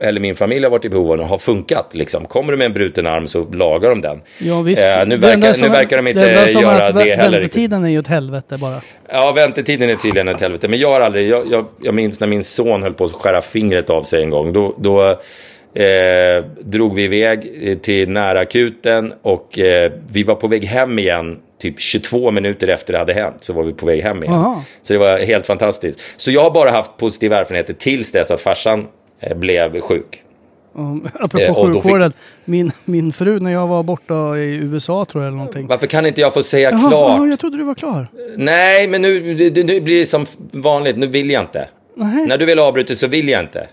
[0.00, 1.94] eller min familj har varit i behov av den, har funkat.
[1.94, 2.26] Liksom.
[2.26, 4.20] Kommer du med en bruten arm så lagar de den.
[4.38, 4.86] Ja, visst.
[4.86, 6.20] Eh, nu, verkar, nu verkar de inte
[6.60, 7.40] göra det heller.
[7.40, 8.80] Väntetiden är ju ett helvete bara.
[9.08, 10.68] Ja, väntetiden är tydligen ett helvete.
[10.68, 13.40] Men jag har aldrig, jag, jag, jag minns när min son höll på att skära
[13.40, 14.52] fingret av sig en gång.
[14.52, 15.10] Då, då
[15.74, 21.80] eh, drog vi iväg till närakuten och eh, vi var på väg hem igen typ
[21.80, 24.34] 22 minuter efter det hade hänt så var vi på väg hem igen.
[24.34, 24.64] Aha.
[24.82, 26.00] Så det var helt fantastiskt.
[26.16, 28.86] Så jag har bara haft positiva erfarenheter tills dess att farsan
[29.20, 30.22] eh, blev sjuk.
[30.74, 32.20] Um, apropå eh, sjukvården, fick...
[32.44, 35.66] min, min fru när jag var borta i USA tror jag eller någonting.
[35.66, 37.18] Varför kan inte jag få säga Jaha, klart?
[37.18, 38.06] Ja, jag trodde du var klar.
[38.36, 41.68] Nej, men nu, nu, nu blir det som vanligt, nu vill jag inte.
[41.94, 42.26] Nej.
[42.26, 43.68] När du vill avbryta så vill jag inte.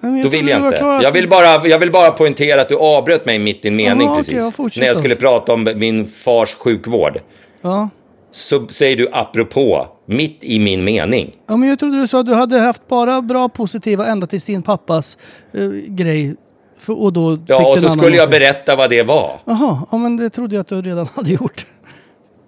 [0.00, 1.00] Jag Då vill jag inte.
[1.02, 4.08] Jag vill, bara, jag vill bara poängtera att du avbröt mig mitt i en mening
[4.08, 4.58] Aha, precis.
[4.58, 7.20] Okay, när jag skulle prata om min fars sjukvård.
[7.62, 7.88] Ja.
[8.30, 11.36] Så säger du apropå, mitt i min mening.
[11.46, 14.44] Ja, men jag trodde du sa att du hade haft bara bra positiva ända tills
[14.44, 15.18] din pappas
[15.54, 16.36] uh, grej
[16.78, 19.40] För, och då Ja, och så skulle jag berätta vad det var.
[19.44, 21.66] Jaha, ja, men det trodde jag att du redan hade gjort.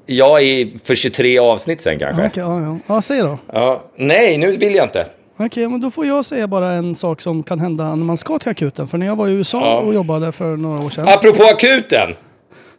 [0.07, 2.27] Ja, i, för 23 avsnitt sen kanske.
[2.27, 2.79] Okej, ja, ja.
[2.87, 3.39] ja, säg då.
[3.53, 5.07] Ja, nej, nu vill jag inte.
[5.41, 8.39] Okej, men då får jag säga bara en sak som kan hända när man ska
[8.39, 8.89] till akuten.
[8.89, 9.77] För när jag var i USA Ja.
[9.77, 11.05] och jobbade för några år sedan.
[11.09, 12.15] Apropå akuten!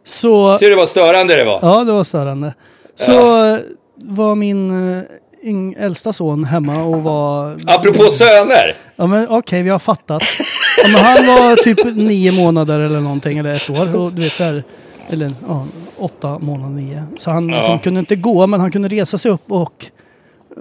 [0.04, 0.58] Så...
[0.58, 1.58] Ser du vad störande det var?
[1.62, 2.54] Ja, det var störande.
[2.96, 3.58] Så eh,
[3.96, 7.56] var min eh, äldsta son hemma och var...
[7.66, 8.76] Apropå söner!
[8.96, 10.22] Ja men okej, vi har fattat.
[10.82, 13.96] Ja, men han var typ nio månader eller någonting, eller ett år.
[13.96, 14.64] Och du vet så här,
[15.10, 17.04] eller ja, åtta månader, nio.
[17.18, 19.86] Så han liksom kunde inte gå, men han kunde resa sig upp och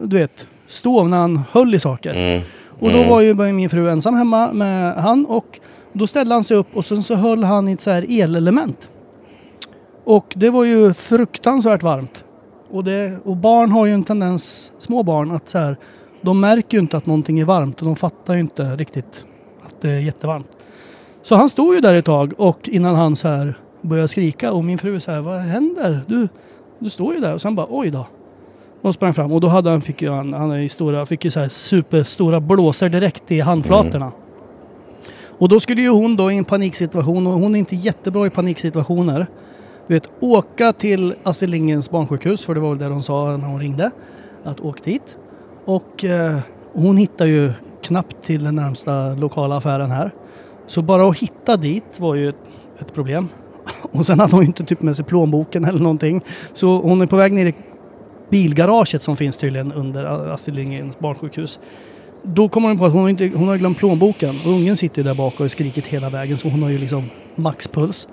[0.01, 2.13] du vet, stå när han höll i saker.
[2.13, 2.41] Mm.
[2.79, 5.59] Och då var ju min fru ensam hemma med han och
[5.93, 8.89] då ställde han sig upp och sen så höll han i ett så här elelement.
[10.03, 12.23] Och det var ju fruktansvärt varmt.
[12.71, 15.77] Och, det, och barn har ju en tendens, små barn, att så här,
[16.21, 19.23] de märker ju inte att någonting är varmt och de fattar ju inte riktigt
[19.65, 20.47] att det är jättevarmt.
[21.21, 24.65] Så han stod ju där ett tag och innan han så här började skrika och
[24.65, 26.01] min fru så här, vad händer?
[26.07, 26.27] Du,
[26.79, 28.07] du står ju där och sen bara oj då.
[28.81, 31.25] Och sprang fram och då hade han, fick ju han, han är ju stora, fick
[31.25, 34.11] ju så här superstora blåsor direkt i handflatorna.
[35.39, 38.29] Och då skulle ju hon då i en paniksituation, och hon är inte jättebra i
[38.29, 39.27] paniksituationer.
[39.87, 43.47] Du vet, åka till Astrid Lindgrens barnsjukhus, för det var väl det de sa när
[43.47, 43.91] hon ringde.
[44.43, 45.17] Att åk dit.
[45.65, 46.37] Och eh,
[46.73, 50.11] hon hittar ju knappt till den närmsta lokala affären här.
[50.67, 53.29] Så bara att hitta dit var ju ett, ett problem.
[53.91, 56.21] Och sen hade hon ju inte typ med sig plånboken eller någonting.
[56.53, 57.53] Så hon är på väg ner i
[58.29, 61.59] bilgaraget som finns tydligen under Astrid Lindgrens barnsjukhus.
[62.23, 64.97] Då kommer hon på att hon har, inte, hon har glömt plånboken och ungen sitter
[64.97, 67.03] ju där bak och har skrikit hela vägen så hon har ju liksom
[67.35, 68.07] maxpuls.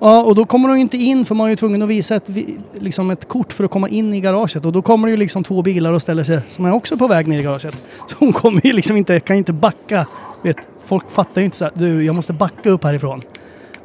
[0.00, 2.16] Ja, och då kommer hon ju inte in för man är ju tvungen att visa
[2.16, 2.30] ett,
[2.74, 5.44] liksom ett kort för att komma in i garaget och då kommer det ju liksom
[5.44, 7.86] två bilar och ställer sig som är också på väg ner i garaget.
[8.08, 10.06] Så hon kommer ju liksom inte, kan ju inte backa.
[10.42, 13.20] Vet, folk fattar ju inte så här, du jag måste backa upp härifrån.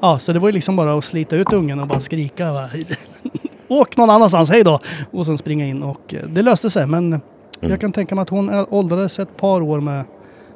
[0.01, 2.53] Ja, så det var ju liksom bara att slita ut ungen och bara skrika.
[2.53, 2.69] Va?
[3.81, 4.79] Åk någon annanstans, hej då!
[5.12, 7.21] Och sen springa in och eh, det löste sig men
[7.59, 10.03] jag kan tänka mig att hon är- åldrades ett par år med,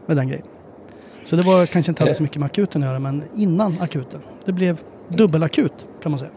[0.05, 0.45] med den grejen.
[1.25, 4.19] Så det var kanske inte hade så mycket med akuten att göra men innan akuten.
[4.45, 4.77] Det blev
[5.07, 5.71] dubbelakut
[6.03, 6.31] kan man säga.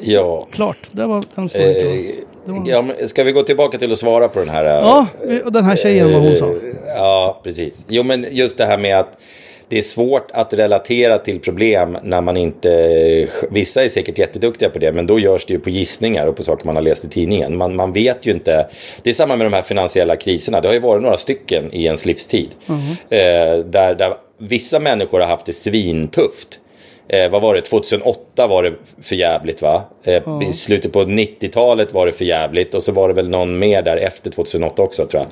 [0.00, 0.46] Ja.
[0.50, 1.44] Klart, det var den.
[1.44, 4.64] Eh, var- ja, men ska vi gå tillbaka till att svara på den här?
[4.64, 5.06] eh, Ja,
[5.44, 6.46] och den här tjejen vad hon sa.
[6.46, 6.56] Eh,
[6.96, 7.86] Ja, precis.
[7.88, 9.18] Jo, men just det här med att
[9.72, 13.28] det är svårt att relatera till problem när man inte...
[13.50, 16.42] Vissa är säkert jätteduktiga på det, men då görs det ju på gissningar och på
[16.42, 17.56] saker man har läst i tidningen.
[17.56, 18.66] Man, man vet ju inte...
[19.02, 20.60] Det är samma med de här finansiella kriserna.
[20.60, 22.48] Det har ju varit några stycken i ens livstid.
[23.10, 26.60] Eh, där, där vissa människor har haft det svintufft.
[27.08, 27.62] Eh, vad var det?
[27.62, 29.82] 2008 var det för jävligt va?
[30.04, 33.58] Eh, I slutet på 90-talet var det för jävligt och så var det väl någon
[33.58, 35.26] mer där efter 2008 också tror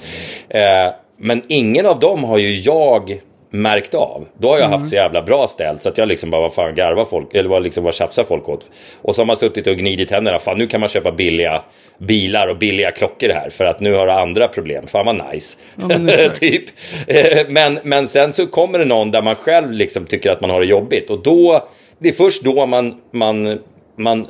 [0.49, 0.87] jag.
[0.87, 3.21] Eh, men ingen av dem har ju jag
[3.51, 4.27] märkt av.
[4.39, 6.75] Då har jag haft så jävla bra ställt så att jag liksom bara, vad fan
[6.75, 8.67] garvar folk, eller vad liksom, vad tjafsar folk åt?
[9.03, 11.63] Och så har man suttit och gnidit händerna, fan nu kan man köpa billiga
[11.99, 15.59] bilar och billiga klockor här för att nu har du andra problem, fan vad nice.
[15.75, 16.41] men exakt.
[16.41, 16.65] typ.
[17.07, 20.51] Eh, Men, men sen så kommer det någon där man själv liksom tycker att man
[20.51, 23.59] har det jobbigt och då, det är först då man, man,
[23.97, 24.27] man,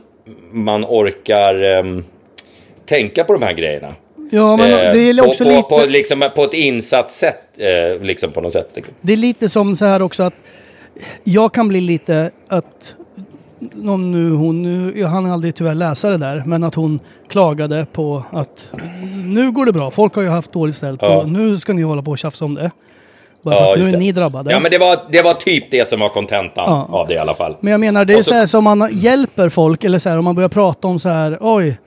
[0.52, 2.04] man orkar ehm,
[2.86, 3.94] tänka på de här grejerna.
[4.30, 5.62] Ja, men Eh, det är också på, lite...
[5.62, 8.70] på, liksom, på ett insatt sätt, eh, liksom på något sätt.
[8.74, 8.94] Liksom.
[9.00, 10.34] Det är lite som så här också att
[11.24, 12.94] jag kan bli lite att
[13.84, 17.86] om nu hon, nu, jag hann aldrig tyvärr läsa det där, men att hon klagade
[17.92, 18.68] på att
[19.26, 21.18] nu går det bra, folk har ju haft dåligt ställt Ja.
[21.20, 22.70] och nu ska ni hålla på och tjafsa om det.
[23.42, 23.98] Bara Ja, nu är det.
[23.98, 24.50] ni drabbade.
[24.52, 26.88] Ja, men det var, det var typ det som var kontentan Ja.
[26.98, 27.56] av det i alla fall.
[27.60, 30.18] Men jag menar, det är så- så här som man hjälper folk, eller så här
[30.18, 31.78] om man börjar prata om så här, oj,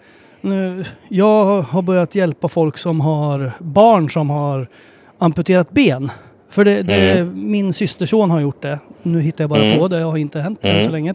[0.43, 4.67] nu, jag har börjat hjälpa folk som har barn som har
[5.17, 6.12] amputerat ben.
[6.49, 7.51] För det, det, Mm.
[7.51, 8.79] min systerson har gjort det.
[9.03, 10.86] Nu hittar jag bara på det, det har inte hänt än Mm.
[10.86, 11.13] så länge.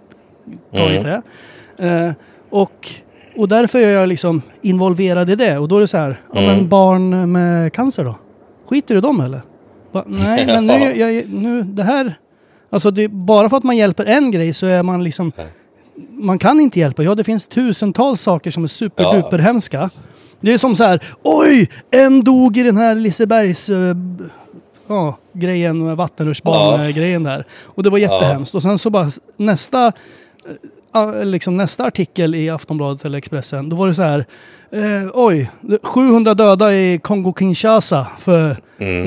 [0.73, 1.23] Ta i trä.
[1.79, 2.13] Eh,
[2.51, 2.89] och,
[3.37, 5.59] och därför är jag liksom involverad i det.
[5.59, 6.57] Och då är det så här, ja, Mm.
[6.57, 8.15] men barn med cancer då?
[8.69, 9.41] Skiter du i dem eller?
[9.93, 12.15] Ba, nej, men nu, jag, nu, det här...
[12.71, 15.33] Alltså det, bara för att man hjälper en grej så är man liksom...
[16.11, 17.03] Man kan inte hjälpa.
[17.03, 19.91] Ja, det finns tusentals saker som är superduper hemska.
[20.41, 21.71] Det är som så här, oj!
[21.91, 23.71] En dog i den här Lisebergs...
[23.95, 24.25] b-
[24.91, 27.45] Ja, grejen, vattenrutschbana-grejen där.
[27.63, 28.55] Och det var jättehemskt.
[28.55, 29.93] Och sen så bara nästa...
[30.95, 34.25] eh, Liksom nästa artikel i Aftonbladet eller Expressen, då var det så här.
[34.71, 35.51] Eh, oj,
[35.83, 38.57] 700 döda i Kongo-Kinshasa för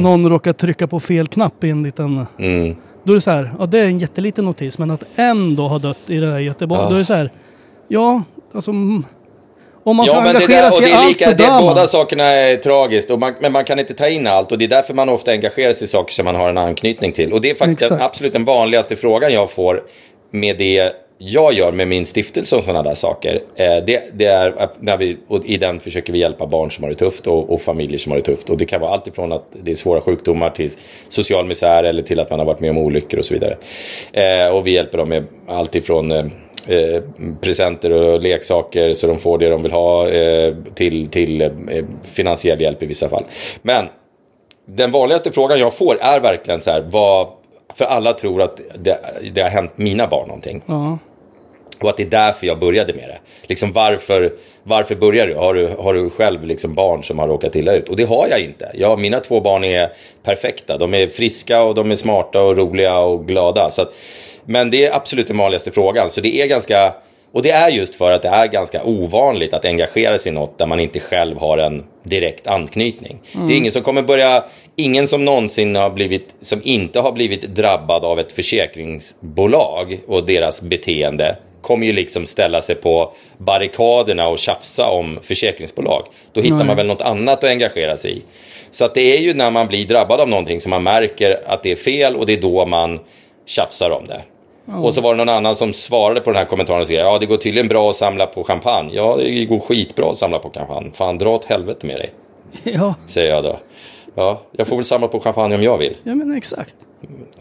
[0.01, 2.25] någon råkade trycka på fel knapp i en liten...
[2.37, 2.75] Mm.
[3.03, 5.67] Då är det så här, ja det är en jätteliten notis, men att en då
[5.67, 6.89] har dött i det här Göteborg, Ja.
[6.89, 7.31] då är det så här,
[7.87, 9.05] ja, alltså mm,
[9.83, 11.61] Om man Ja, ska men det, engagera där, sig i är allt lika, så dör
[11.61, 11.87] båda man.
[11.87, 14.51] sakerna är tragiskt, och man, men man kan inte ta in allt.
[14.51, 17.11] Och det är därför man ofta engagerar sig i saker som man har en anknytning
[17.11, 17.33] till.
[17.33, 19.83] Och det är faktiskt den, absolut den vanligaste frågan jag får
[20.31, 23.39] med det jag gör med min stiftelse och sådana där saker.
[23.55, 26.83] Eh, det, det är att när vi, och i den försöker vi hjälpa barn som
[26.83, 28.49] har det tufft och, och familjer som har det tufft.
[28.49, 30.69] Och det kan vara allt ifrån att det är svåra sjukdomar till
[31.07, 33.57] social misär eller till att man har varit med om olyckor och så vidare.
[34.13, 36.25] Eh, och vi hjälper dem med allt ifrån eh,
[36.67, 37.01] eh,
[37.41, 41.49] presenter och leksaker så de får det de vill ha eh, till, till eh,
[42.03, 43.23] finansiell hjälp i vissa fall.
[43.61, 43.85] Men
[44.65, 47.27] den vanligaste frågan jag får är verkligen så här, vad,
[47.75, 48.99] för alla tror att det,
[49.33, 50.61] det har hänt mina barn någonting.
[50.65, 50.97] Ja.
[51.81, 53.17] Och att det är därför jag började med det.
[53.47, 55.37] Liksom varför, varför började du?
[55.37, 55.67] Har, du?
[55.79, 57.89] har du själv liksom barn som har råkat illa ut?
[57.89, 58.71] Och det har jag inte.
[58.73, 59.91] Jag, mina två barn är
[60.23, 60.77] perfekta.
[60.77, 63.69] De är friska och de är smarta och roliga och glada.
[63.69, 63.93] Så att,
[64.45, 66.09] men det är absolut den vanligaste frågan.
[66.09, 66.93] Så det är ganska...
[67.33, 70.57] Och det är just för att det är ganska ovanligt att engagera sig i något
[70.57, 73.21] där man inte själv har en direkt anknytning.
[73.47, 77.41] Det är ingen som kommer börja, ingen som någonsin har blivit, som inte har blivit
[77.41, 81.35] drabbad av ett försäkringsbolag och deras beteende
[81.71, 86.05] kommer ju liksom ställa sig på barrikaderna och tjafsa om försäkringsbolag.
[86.33, 88.21] Då hittar man väl något annat att engagera sig i.
[88.71, 91.63] Så att det är ju när man blir drabbad av någonting som man märker att
[91.63, 92.99] det är fel och det är då man
[93.45, 94.21] tjafsar om det.
[94.81, 97.19] Och så var det någon annan som svarade på den här kommentaren och skrev ja
[97.19, 98.91] det går tydligen bra att samla på champagne.
[98.93, 100.91] Ja det går skitbra att samla på champagne.
[100.93, 102.09] Fan dra åt helvete med dig,
[102.73, 103.59] Ja, säger jag då.
[104.15, 105.97] Ja, jag får väl samla på champagne om jag vill.
[106.03, 106.75] ja men exakt.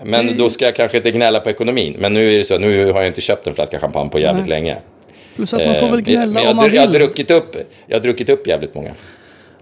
[0.04, 1.96] Men då ska jag kanske inte gnälla på ekonomin.
[1.98, 4.46] Men nu är det så, nu har jag inte köpt en flaska champagne på jävligt
[4.48, 4.50] Nej.
[4.50, 4.76] länge.
[5.36, 6.98] Plus att man får Eh, väl gnälla men jag, om man jag, har vill.
[7.00, 8.90] druckit upp, jag har druckit upp jävligt många.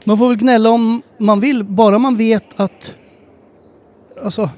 [0.04, 2.94] Man får väl gnälla om man vill, bara man vet att...
[4.24, 4.50] Alltså,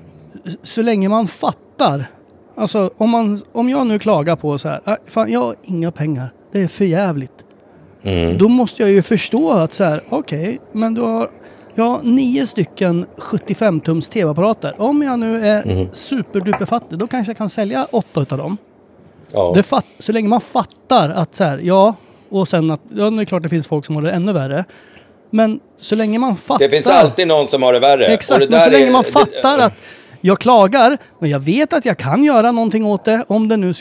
[0.62, 2.04] så länge man fattar.
[2.56, 5.90] Alltså, om, man, om jag nu klagar på så här, "Ah, fan jag har inga
[5.92, 7.32] pengar, det är för jävligt.
[8.02, 8.38] Mm.
[8.38, 11.30] Då måste jag ju förstå att så här, okej, men du har...
[11.74, 14.74] Jag har nio stycken 75-tums tv-apparater.
[14.78, 15.88] Om jag nu är Mm.
[15.92, 18.56] superduperfattig, då kanske jag kan sälja åtta utav dem.
[19.32, 19.52] Ja.
[19.54, 21.94] Det fat, så länge man fattar att så här, ja,
[22.28, 24.64] och sen att, ja, det är klart det finns folk som har det ännu värre.
[25.30, 26.58] Men så länge man fattar.
[26.64, 28.06] Det finns alltid någon som har det värre.
[28.06, 29.74] Exakt, det men så länge är- man det- fattar att
[30.20, 33.74] jag klagar, men jag vet att jag kan göra någonting åt det om det nu...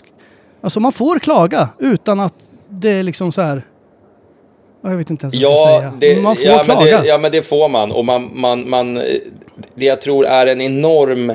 [0.62, 2.34] Alltså man får klaga utan att
[2.70, 3.64] det är liksom så här...
[4.82, 5.94] Jag vet inte ens vad jag ska Ja, säga.
[6.16, 7.02] det, man får ja, men klaga.
[7.02, 7.92] det, ja, men det får man.
[7.92, 8.94] Och man, man, man,
[9.76, 11.34] det jag tror är en enorm...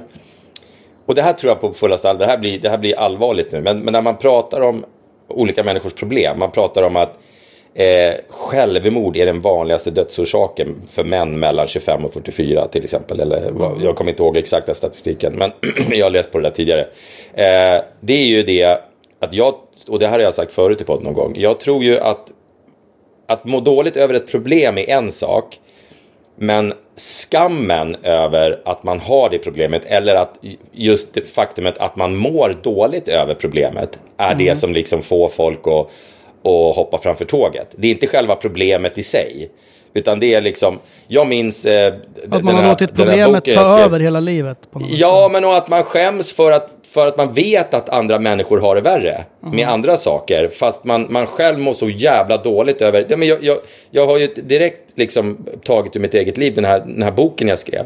[1.07, 3.53] Och det här tror jag på fullaste allvar, det här blir, det här blir allvarligt
[3.53, 3.61] nu.
[3.61, 4.85] Men, men när man pratar om
[5.29, 7.19] olika människors problem, man pratar om att
[7.75, 13.21] eh, självmord är den vanligaste dödsorsaken för män mellan 25 och 44 till exempel.
[13.21, 15.53] Eller, vad- Jag kommer inte ihåg exakta statistiken, men
[15.91, 16.81] jag har läst på det där tidigare.
[17.35, 18.65] Eh, det är ju det
[19.21, 19.55] att jag,
[19.89, 22.31] och det här har jag sagt förut i podden någon gång, jag tror ju att
[23.27, 25.61] att må dåligt över ett problem är en sak.
[26.37, 30.39] Men skammen över att man har det problemet eller att
[30.73, 35.67] just det faktumet att man mår dåligt över problemet är det som liksom får folk
[35.67, 35.91] att,
[36.51, 37.75] att hoppa framför tåget.
[37.77, 39.51] Det är inte själva problemet i sig.
[39.95, 40.79] Utan det är liksom,
[41.09, 41.67] jag minns...
[41.67, 41.95] Eh,
[42.31, 44.59] att man har låtit problemet ta över hela livet.
[44.91, 48.61] Ja, men och att man skäms för att, för att man vet att andra människor
[48.61, 50.49] har det värre med andra saker.
[50.49, 53.07] Fast man, man själv mår så jävla dåligt över...
[53.09, 53.59] Ja, men jag, jag,
[53.91, 57.49] jag har ju direkt liksom tagit ur mitt eget liv den här, den här boken
[57.49, 57.85] jag skrev.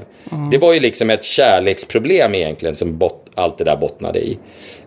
[0.50, 4.38] Det var ju liksom ett kärleksproblem egentligen som bot, allt det där bottnade i.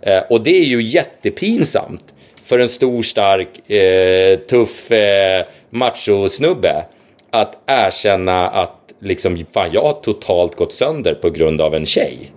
[0.02, 2.04] Eh, och det är ju jättepinsamt
[2.46, 6.86] för en stor, stark, eh, tuff eh, machosnubbe
[7.32, 12.32] att erkänna att liksom, fan, jag har totalt gått sönder på grund av en tjej.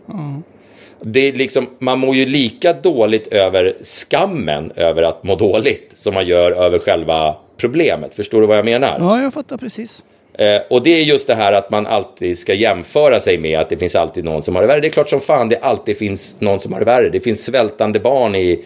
[1.00, 6.14] Det är liksom, man mår ju lika dåligt över skammen över att må dåligt som
[6.14, 8.14] man gör över själva problemet.
[8.14, 8.96] Förstår du vad jag menar?
[8.98, 10.04] Ja, jag fattar precis.
[10.38, 13.70] Eh, och det är just det här att man alltid ska jämföra sig med att
[13.70, 14.80] det finns alltid någon som har det värre.
[14.80, 17.08] Det är klart som fan det alltid finns någon som har det värre.
[17.08, 18.64] Det finns svältande barn i...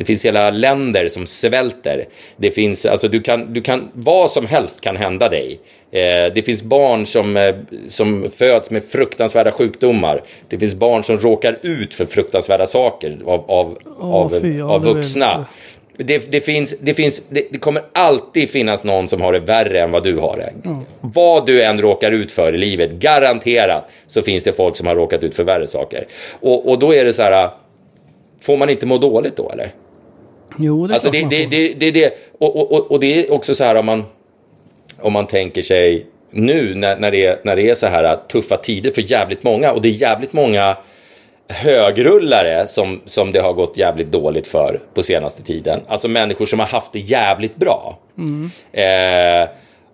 [0.00, 2.08] Det finns hela länder som svälter.
[2.36, 5.60] Det finns, alltså du kan, du kan, vad som helst kan hända dig.
[5.92, 7.54] Eh, det finns barn som, eh,
[7.88, 10.22] som föds med fruktansvärda sjukdomar.
[10.48, 15.46] Det finns barn som råkar ut för fruktansvärda saker av, av, av, fy, av vuxna.
[15.96, 19.80] Det, det, finns, det, finns, det, det kommer alltid finnas någon som har det värre
[19.80, 20.52] än vad du har det.
[21.00, 24.94] Vad du än råkar ut för i livet, garanterat så finns det folk som har
[24.94, 26.06] råkat ut för värre saker.
[26.40, 27.50] Och, och då är det så här,
[28.40, 29.72] får man inte må dåligt då eller?
[30.58, 33.32] Jo, det är Alltså det, det, det, det, det, och, och, och, och det är
[33.32, 34.04] också så här om man,
[35.00, 38.56] om man tänker sig nu när, när, det, är- när det är så här tuffa
[38.56, 40.76] tider för jävligt många och det är jävligt många
[41.48, 45.80] högrullare som, som det har gått jävligt dåligt för på senaste tiden.
[45.88, 47.98] Alltså människor som har haft det jävligt bra.
[48.72, 49.48] Eh,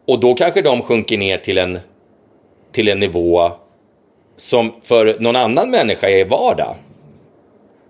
[0.08, 1.78] och då kanske de sjunker ner till en,
[2.72, 3.50] till en nivå
[4.36, 6.74] som för någon annan människa är vardag.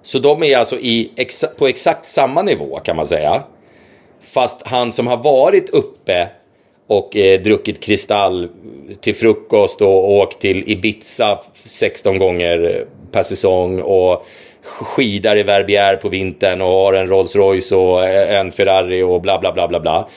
[0.07, 3.43] Så de är alltså i, exa, på exakt samma nivå kan man säga.
[4.21, 6.29] Fast han som har varit uppe
[6.87, 8.49] och eh, druckit kristall
[9.01, 14.27] till frukost och åkt till Ibiza 16 gånger per säsong och
[14.63, 19.21] skidar i Verbier på vintern och har en Rolls Royce och eh, en Ferrari och
[19.21, 20.09] bla bla bla bla bla.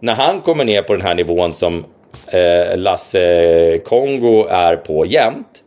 [0.00, 1.84] När han kommer ner på den här nivån som
[2.28, 5.62] eh, Lasse Kongo är på jämt.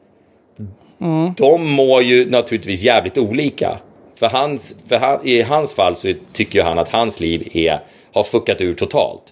[1.38, 3.78] De mår ju naturligtvis jävligt olika.
[4.16, 7.80] För, hans, för han, i hans fall så tycker han att hans liv är,
[8.14, 9.24] har fuckat ur totalt.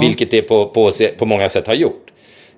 [0.00, 2.08] Vilket det på, på, på många sätt har gjort.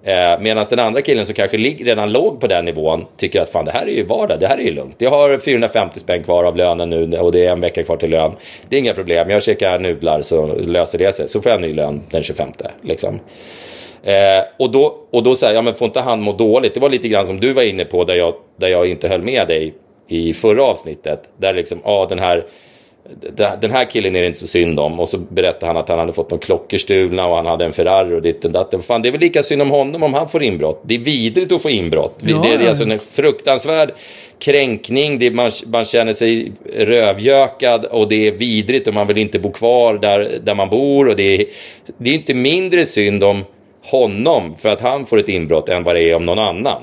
[0.03, 3.51] Eh, Medan den andra killen som kanske lig, redan låg på den nivån tycker att
[3.51, 4.97] fan det här är ju vardag, det här är ju lugnt.
[4.99, 8.11] Jag har 450 spänn kvar av lönen nu och det är en vecka kvar till
[8.11, 8.33] lön.
[8.69, 11.29] Det är inga problem, jag käkar nudlar så löser det sig.
[11.29, 12.49] Så får jag en ny lön den 25.
[12.83, 13.21] Liksom.
[14.03, 16.75] Eh, och då, och då säger jag, men får inte han må dåligt?
[16.75, 19.23] Det var lite grann som du var inne på där jag, där jag inte höll
[19.23, 19.75] med dig
[20.09, 21.29] i förra avsnittet.
[21.37, 22.45] Där liksom, ja den här
[23.61, 25.01] den här killen är det inte så synd om.
[25.01, 27.73] Och så berättade han att han hade fått någon klockor stulna och han hade en
[27.73, 28.75] Ferrari och ditt och datt.
[28.85, 30.83] Fan, det är väl lika synd om honom om han får inbrott.
[30.85, 32.19] Det är vidrigt att få inbrott.
[32.21, 32.69] Ja, det, det är ja.
[32.69, 33.93] alltså en fruktansvärd
[34.39, 35.19] kränkning.
[35.19, 39.39] Det är, man, man känner sig rövjökad och det är vidrigt och man vill inte
[39.39, 41.09] bo kvar där, där man bor.
[41.09, 41.47] Och det är,
[41.99, 43.45] det är inte mindre synd om
[43.85, 46.83] honom för att han får ett inbrott än vad det är om någon annan.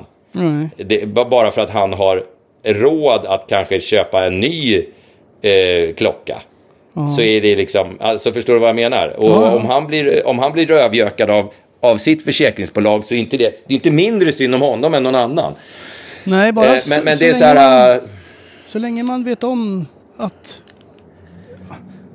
[0.78, 2.24] Det, bara för att han har
[2.64, 4.76] råd att kanske köpa en ny
[5.42, 6.38] eh, klocka.
[7.16, 9.08] Så är det liksom, alltså förstår du vad jag menar?
[9.18, 9.56] Och Ja.
[9.56, 13.44] om, han blir, om han blir rövjökad av, av sitt försäkringsbolag så är inte det,
[13.68, 15.54] det är inte mindre synd om honom än någon annan.
[16.24, 18.02] Nej, bara Eh, så, men, men så det är så länge man- här...
[18.68, 19.86] Så länge man vet om
[20.18, 20.62] att...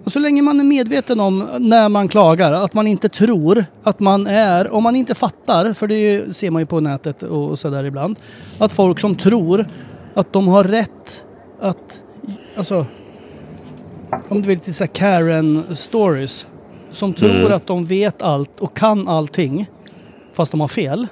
[0.05, 4.01] Och så länge man är medveten om när man klagar, att man inte tror att
[4.01, 7.85] man är, om man inte fattar, för det ser man ju på nätet och sådär
[7.85, 8.17] ibland,
[8.59, 9.67] att folk som tror
[10.15, 11.25] att de har rätt
[11.61, 12.01] att,
[12.57, 12.87] alltså,
[14.29, 16.47] om du vill lite såhär Karen-stories,
[16.91, 17.53] som tror Mm.
[17.53, 19.67] att de vet allt och kan allting,
[20.33, 21.07] fast de har fel.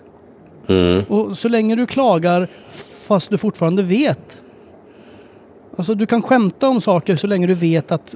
[0.69, 1.03] mm.
[1.09, 2.49] Och så länge du klagar
[3.07, 4.41] fast du fortfarande vet.
[5.77, 8.15] Alltså du kan skämta om saker så länge du vet att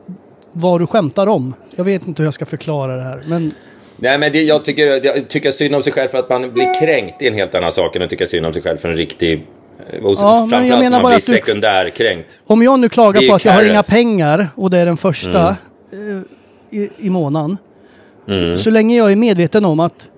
[0.54, 1.54] vad du skämtar om.
[1.76, 3.22] Jag vet inte hur jag ska förklara det här.
[3.26, 3.52] Men
[3.96, 6.80] Nej, men det, jag tycker, jag tycker synd om sig själv för att man blir
[6.80, 8.96] kränkt är en helt annan sak än att tycka synd om sig själv för en
[8.96, 9.46] riktig...
[10.02, 12.38] Och Ja, men jag menar man bara blir att sekundärkränkt.
[12.46, 15.48] om jag nu klagar på att jag har inga pengar och det är den första
[15.48, 17.58] eh, i, i månaden.
[18.56, 20.08] Så länge jag är medveten om att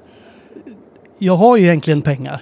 [1.19, 2.41] jag har ju egentligen pengar.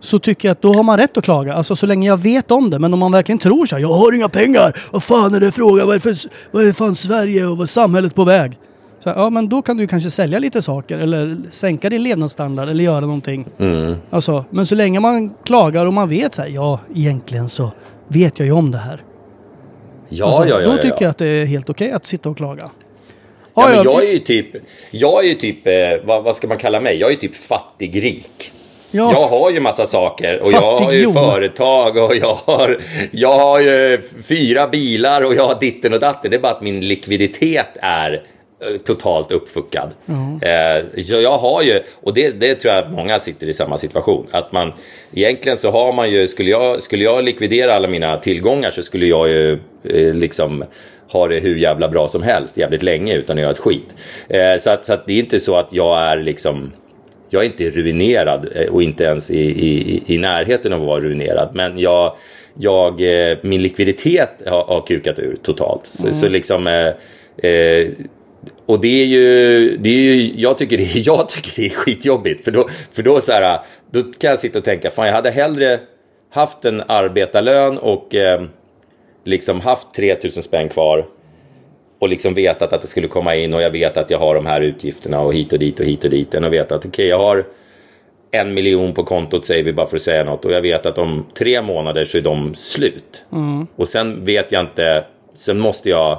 [0.00, 1.54] Så tycker jag att då har man rätt att klaga.
[1.54, 2.78] Alltså så länge jag vet om det.
[2.78, 4.76] Men om man verkligen tror så här, jag har inga pengar.
[4.92, 5.86] Vad fan är det frågan?
[5.86, 6.14] Vad är, för,
[6.50, 8.58] vad är fan Sverige och vad är samhället på väg?
[9.04, 12.68] Så här, ja men då kan du kanske sälja lite saker eller sänka din levnadsstandard
[12.68, 13.46] eller göra någonting.
[14.10, 17.70] Alltså, men så länge man klagar och man vet så här, ja egentligen så
[18.08, 19.02] vet jag ju om det här.
[20.08, 20.66] Ja, Alltså, ja, ja.
[20.66, 20.96] då ja, tycker ja.
[21.00, 22.70] jag att det är helt okej att sitta och klaga.
[23.54, 24.46] Ja, men ja, jag är ju typ,
[24.90, 25.72] jag är ju typ, eh,
[26.04, 26.96] vad, vad ska man kalla mig?
[26.96, 28.52] Jag är ju typ fattig-rik.
[28.90, 31.14] Ja, Jag har ju massa saker och jag har Fattig ju Jon.
[31.14, 32.78] företag och jag har,
[33.10, 36.30] jag har ju fyra bilar och jag har ditten och datten.
[36.30, 39.90] Det är bara att min likviditet är eh, totalt uppfuckad.
[40.42, 43.78] Eh, så jag har ju, och det, det tror jag att många sitter i samma
[43.78, 44.26] situation.
[44.30, 44.72] Att man,
[45.14, 49.06] egentligen så har man ju, skulle jag, skulle jag likvidera alla mina tillgångar så skulle
[49.06, 49.52] jag ju
[49.84, 50.64] eh, liksom
[51.12, 53.94] ha det hur jävla bra som helst jävligt länge utan att göra ett skit.
[54.60, 56.72] Så, att, så att det är inte så att jag är liksom
[57.30, 61.00] jag är inte ruinerad eh, och inte ens i, i, i närheten av att vara
[61.00, 61.50] ruinerad.
[61.54, 62.16] Men jag,
[62.54, 65.86] jag, eh, min likviditet har, har kukat ur totalt.
[65.86, 66.66] Så, så liksom...
[66.66, 67.88] Eh, eh,
[68.66, 71.70] och det är ju, det är ju jag, tycker det är, jag tycker det är
[71.70, 72.44] skitjobbigt.
[72.44, 73.58] För då, för då, så här,
[73.90, 75.80] då kan jag sitta och tänka, fan jag hade hellre
[76.30, 78.42] haft en arbetarlön och eh,
[79.24, 81.06] liksom haft 3000 spänn kvar
[82.00, 84.46] och liksom vetat att det skulle komma in och jag vet att jag har de
[84.46, 86.34] här utgifterna och hit och dit och hit och dit.
[86.34, 87.46] Att veta att okej, jag har
[88.30, 90.98] en miljon på kontot säger vi bara för att säga något och jag vet att
[90.98, 93.24] om tre månader så är de slut.
[93.76, 96.18] Och sen vet jag inte, sen måste jag,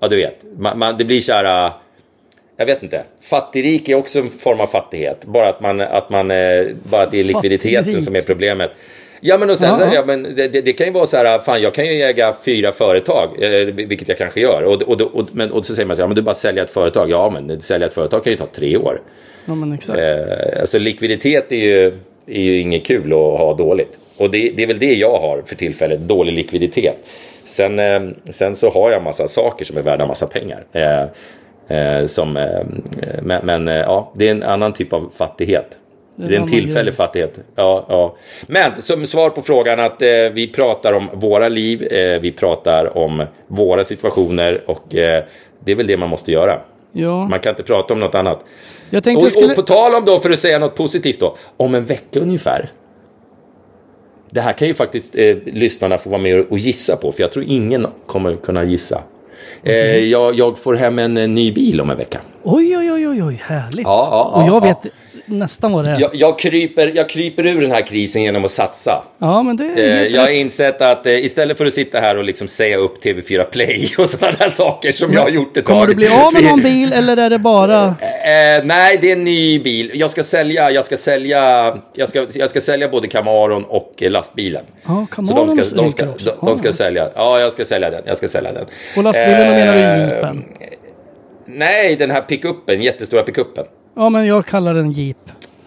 [0.00, 1.70] ja du vet, man, man, det blir så här,
[2.56, 5.24] jag vet inte, fattigrik är också en form av fattighet.
[5.26, 8.04] Bara att man, att man, eh, bara att det är likviditeten Fattigrik.
[8.04, 8.70] som är problemet.
[9.26, 9.94] Ja men och sen, Ja, så, ja.
[9.94, 12.34] ja, men det, det, det kan ju vara så här, fan jag kan ju äga
[12.44, 14.62] fyra företag, eh, vilket jag kanske gör.
[14.62, 16.62] Och, och, och, men, och så säger man så här, ja, men du bara sälja
[16.62, 17.10] ett företag.
[17.10, 19.00] Ja men sälja ett företag kan ju ta tre år.
[19.46, 19.98] ja men exakt.
[19.98, 21.86] Eh, alltså likviditet är ju,
[22.26, 23.98] är ju inget kul att ha dåligt.
[24.16, 26.96] Och det, det är väl det jag har för tillfället, dålig likviditet.
[27.44, 30.64] Sen, eh, sen så har jag massa saker som är värda massa pengar.
[30.72, 31.02] Eh,
[31.78, 32.62] eh, som, eh,
[33.22, 35.78] men men eh, ja, det är en annan typ av fattighet.
[36.16, 36.96] Det är en tillfällig grej.
[36.96, 37.38] fattighet.
[37.54, 38.16] Ja, ja.
[38.46, 42.98] Men som svar på frågan att eh, vi pratar om våra liv, eh, vi pratar
[42.98, 45.24] om våra situationer och eh,
[45.64, 46.60] det är väl det man måste göra.
[46.92, 47.28] Ja.
[47.28, 48.44] Man kan inte prata om något annat.
[48.90, 49.46] Jag tänkte Och, jag skulle...
[49.46, 52.70] och på tal om då, för att säga något positivt då, om en vecka ungefär.
[54.30, 57.32] Det här kan ju faktiskt eh, lyssnarna få vara med och gissa på, för jag
[57.32, 59.02] tror ingen kommer kunna gissa.
[59.62, 62.20] Eh, jag, jag får hem en, ny bil om en vecka.
[62.42, 63.86] Oj, oj, oj, oj, härligt.
[63.86, 64.92] Ja, ja, och jag ja, vet
[65.26, 66.00] nästan vad det är.
[66.00, 69.04] Jag, jag, kryper, jag kryper ur den här krisen genom att satsa.
[69.18, 72.16] Ja, men det är Eh, jag har insett att eh, istället för att sitta här
[72.18, 75.64] och liksom säga upp TV4 Play och sådana där saker som jag har gjort ett
[75.64, 75.88] Kommer tag.
[75.88, 77.84] du bli av med någon bil eller är det bara...
[77.86, 79.90] Eh, nej, det är en ny bil.
[79.94, 84.10] Jag ska sälja, jag ska sälja, jag ska, jag ska sälja både Camaron och eh,
[84.10, 84.64] lastbilen.
[84.86, 86.36] Ja, Så Camaron de ska, de ska, också.
[86.40, 86.72] de, de ska Ja.
[86.72, 87.08] sälja.
[87.14, 88.02] Ja, jag ska sälja den.
[88.06, 88.64] Jag ska sälja den.
[88.96, 90.44] Och lastbilen, då menar du Eh, jeepen?
[91.46, 93.64] Nej, den här pickuppen, jättestora pickuppen.
[93.96, 95.16] Ja, men jag kallar den jeep.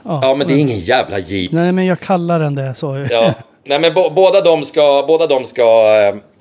[0.04, 1.52] Ja, men det är ingen jävla jeep.
[1.52, 3.12] Nej, men jag kallar den det, sa jag.
[3.12, 3.34] Ja.
[3.64, 5.96] Nej, men bo, båda de ska, båda de ska,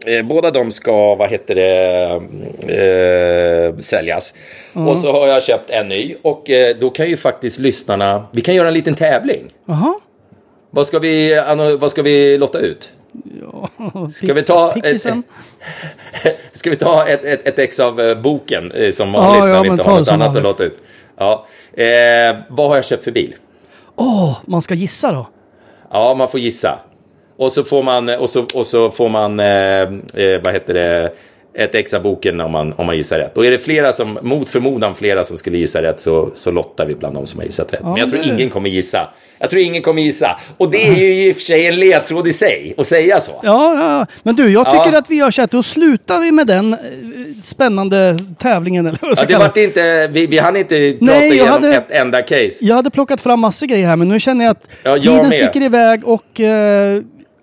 [0.06, 2.20] eh, båda de ska, vad heter det,
[3.72, 4.34] eh, säljas.
[4.72, 8.40] Och så har jag köpt en ny och eh, då kan ju faktiskt lyssnarna, vi
[8.40, 9.44] kan göra en liten tävling.
[9.66, 9.94] Jaha.
[10.70, 11.42] Vad ska vi,
[11.80, 12.90] vad ska vi lotta ut?
[14.10, 15.02] Ska vi ta ett,
[16.52, 19.54] ska vi ta ett, ett, ett ex av eh, boken eh, som vanligt Ja, ja,
[19.54, 20.78] när vi inte har något annat att låta ut?
[21.18, 21.46] Ja.
[21.72, 23.34] Eh, vad har jag köpt för bil?
[23.96, 25.26] Åh, man ska gissa då.
[25.90, 26.78] Ja, man får gissa.
[27.36, 29.82] Och så får man, och så, och så får man eh,
[30.22, 31.12] eh, vad heter det,
[31.58, 33.36] ett ex av boken om man, om man gissar rätt.
[33.38, 36.86] Och är det flera som, mot förmodan flera som skulle gissa rätt så, så lottar
[36.86, 37.82] vi bland de som har gissat rätt.
[37.82, 39.08] Men jag tror ingen kommer gissa.
[39.38, 40.40] Jag tror ingen kommer gissa.
[40.56, 43.32] Och det är ju i och för sig en ledtråd i sig, att säga så.
[43.42, 44.06] Ja, ja.
[44.22, 44.98] Men du, jag tycker Ja.
[44.98, 46.78] att vi gör så här, då slutar vi med den eh,
[47.42, 48.86] spännande tävlingen.
[48.86, 51.90] Eller vad Ja, det vart inte, vi, vi hann inte prata Nej, igenom hade- ett
[51.90, 52.50] enda case.
[52.60, 55.22] Jag hade plockat fram massor grejer här, men nu känner jag att Ja, jag tiden
[55.22, 55.32] med.
[55.32, 56.40] sticker iväg och...
[56.40, 57.02] eh,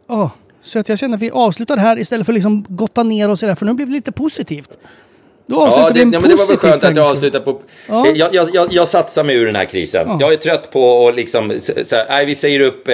[0.09, 0.31] Ja,
[0.63, 3.45] så att jag känner att vi avslutar här istället för liksom gotta ner oss i
[3.45, 4.69] det här, för nu blir det lite positivt.
[5.47, 7.11] Då avslutar Ja, det, vi en ja, men det var väl skönt att jag tanke.
[7.11, 7.61] avslutar på...
[7.89, 8.07] Ja.
[8.07, 10.07] Jag, jag, jag, jag satsar mig ur den här krisen.
[10.19, 11.53] Jag är trött på att liksom...
[11.83, 12.93] Så här, nej, vi säger upp eh,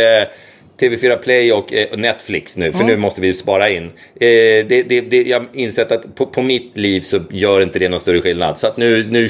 [0.80, 3.84] TV4 Play och eh, Netflix nu, för nu måste vi spara in.
[3.84, 7.80] Eh, det, det, det, jag har insett att på, på mitt liv så gör inte
[7.80, 8.60] det någon större skillnad.
[8.60, 9.30] Så att nu, nu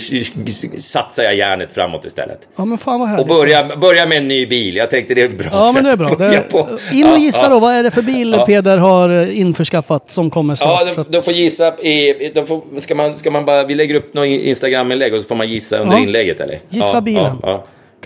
[0.79, 2.47] satsar jag järnet framåt istället.
[2.55, 3.27] Ja, men fan vad Och härligt.
[3.27, 4.75] börja, börja med en ny bil.
[4.75, 6.07] Jag tänkte det är ett bra Ja, sätt men det är bra.
[6.07, 6.57] att börja på.
[6.93, 7.49] in och Ja, gissa ja.
[7.49, 10.81] då, vad är det för bil Peder har eh, införskaffat som kommer snart?
[10.87, 12.31] Ja, de, de får gissa i...
[12.35, 13.63] De får, ska, man, ska man bara...
[13.63, 16.03] Vi lägger upp något Instagram-inlägg och så får man gissa under Ja.
[16.03, 16.59] inlägget, eller?
[16.69, 17.37] Gissa ja, bilen.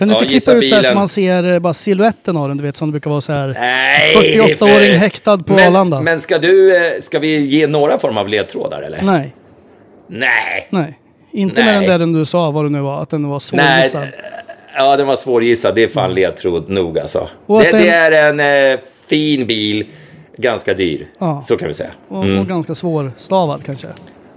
[0.04, 2.48] Kan du Ja, inte klippa ut så här så man ser eh, bara siluetten av
[2.48, 3.48] den, du vet som det brukar vara så här.
[3.60, 4.58] Nej, det är 48-åring
[4.92, 6.00] för- häktad på men, Arlanda.
[6.00, 6.76] Men ska du...
[6.76, 9.02] eh, Ska vi ge några form av ledtrådar, eller?
[9.02, 9.34] Nej,
[10.08, 10.66] Nej.
[10.70, 10.98] nej.
[11.32, 11.64] Inte Nej.
[11.64, 13.88] med den där den du sa, vad det nu var, att den var Nej.
[13.88, 14.08] svårgissad.
[14.76, 15.74] Ja, den var svårgissad.
[15.74, 17.18] Det är fan ledtråd nog, alltså.
[17.18, 17.30] Mm.
[17.46, 19.86] Och Det, den- det är en eh, fin bil.
[20.38, 21.06] Ganska dyr.
[21.18, 21.42] Ja.
[21.44, 21.90] Så kan vi säga.
[22.08, 22.38] Och, Mm.
[22.40, 23.88] och ganska svårstavad kanske.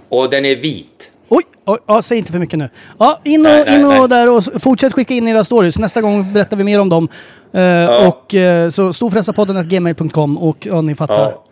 [0.08, 1.10] Och den är vit.
[1.28, 2.68] Oj, oj ja, säg inte för mycket nu.
[2.98, 4.08] Ja, in och, Nej, nej, in och nej.
[4.08, 5.78] där och fortsätt skicka in era stories.
[5.78, 7.08] Nästa gång berättar vi mer om dem.
[7.52, 11.14] Eh, Och eh, så storfräsarpodden.gmail.com och ja, ni fattar.
[11.14, 11.44] Ja.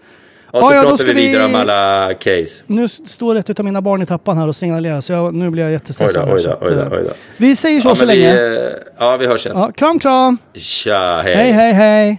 [0.50, 2.64] Och Ja, så ja, då pratar ska vi vidare vi- om alla case.
[2.66, 5.62] Nu står ett av mina barn i trappan här och signalerar så jag, nu blir
[5.62, 6.28] jag jättestressad.
[6.32, 7.10] oj då, oj då, eh, oj då.
[7.36, 8.56] Vi säger så Ja, så men vi, länge.
[8.66, 9.52] eh, ja, vi hörs sen.
[9.58, 10.38] Ja, kram kram!
[10.54, 11.34] Tja, hej.
[11.36, 12.18] Hej hej hej!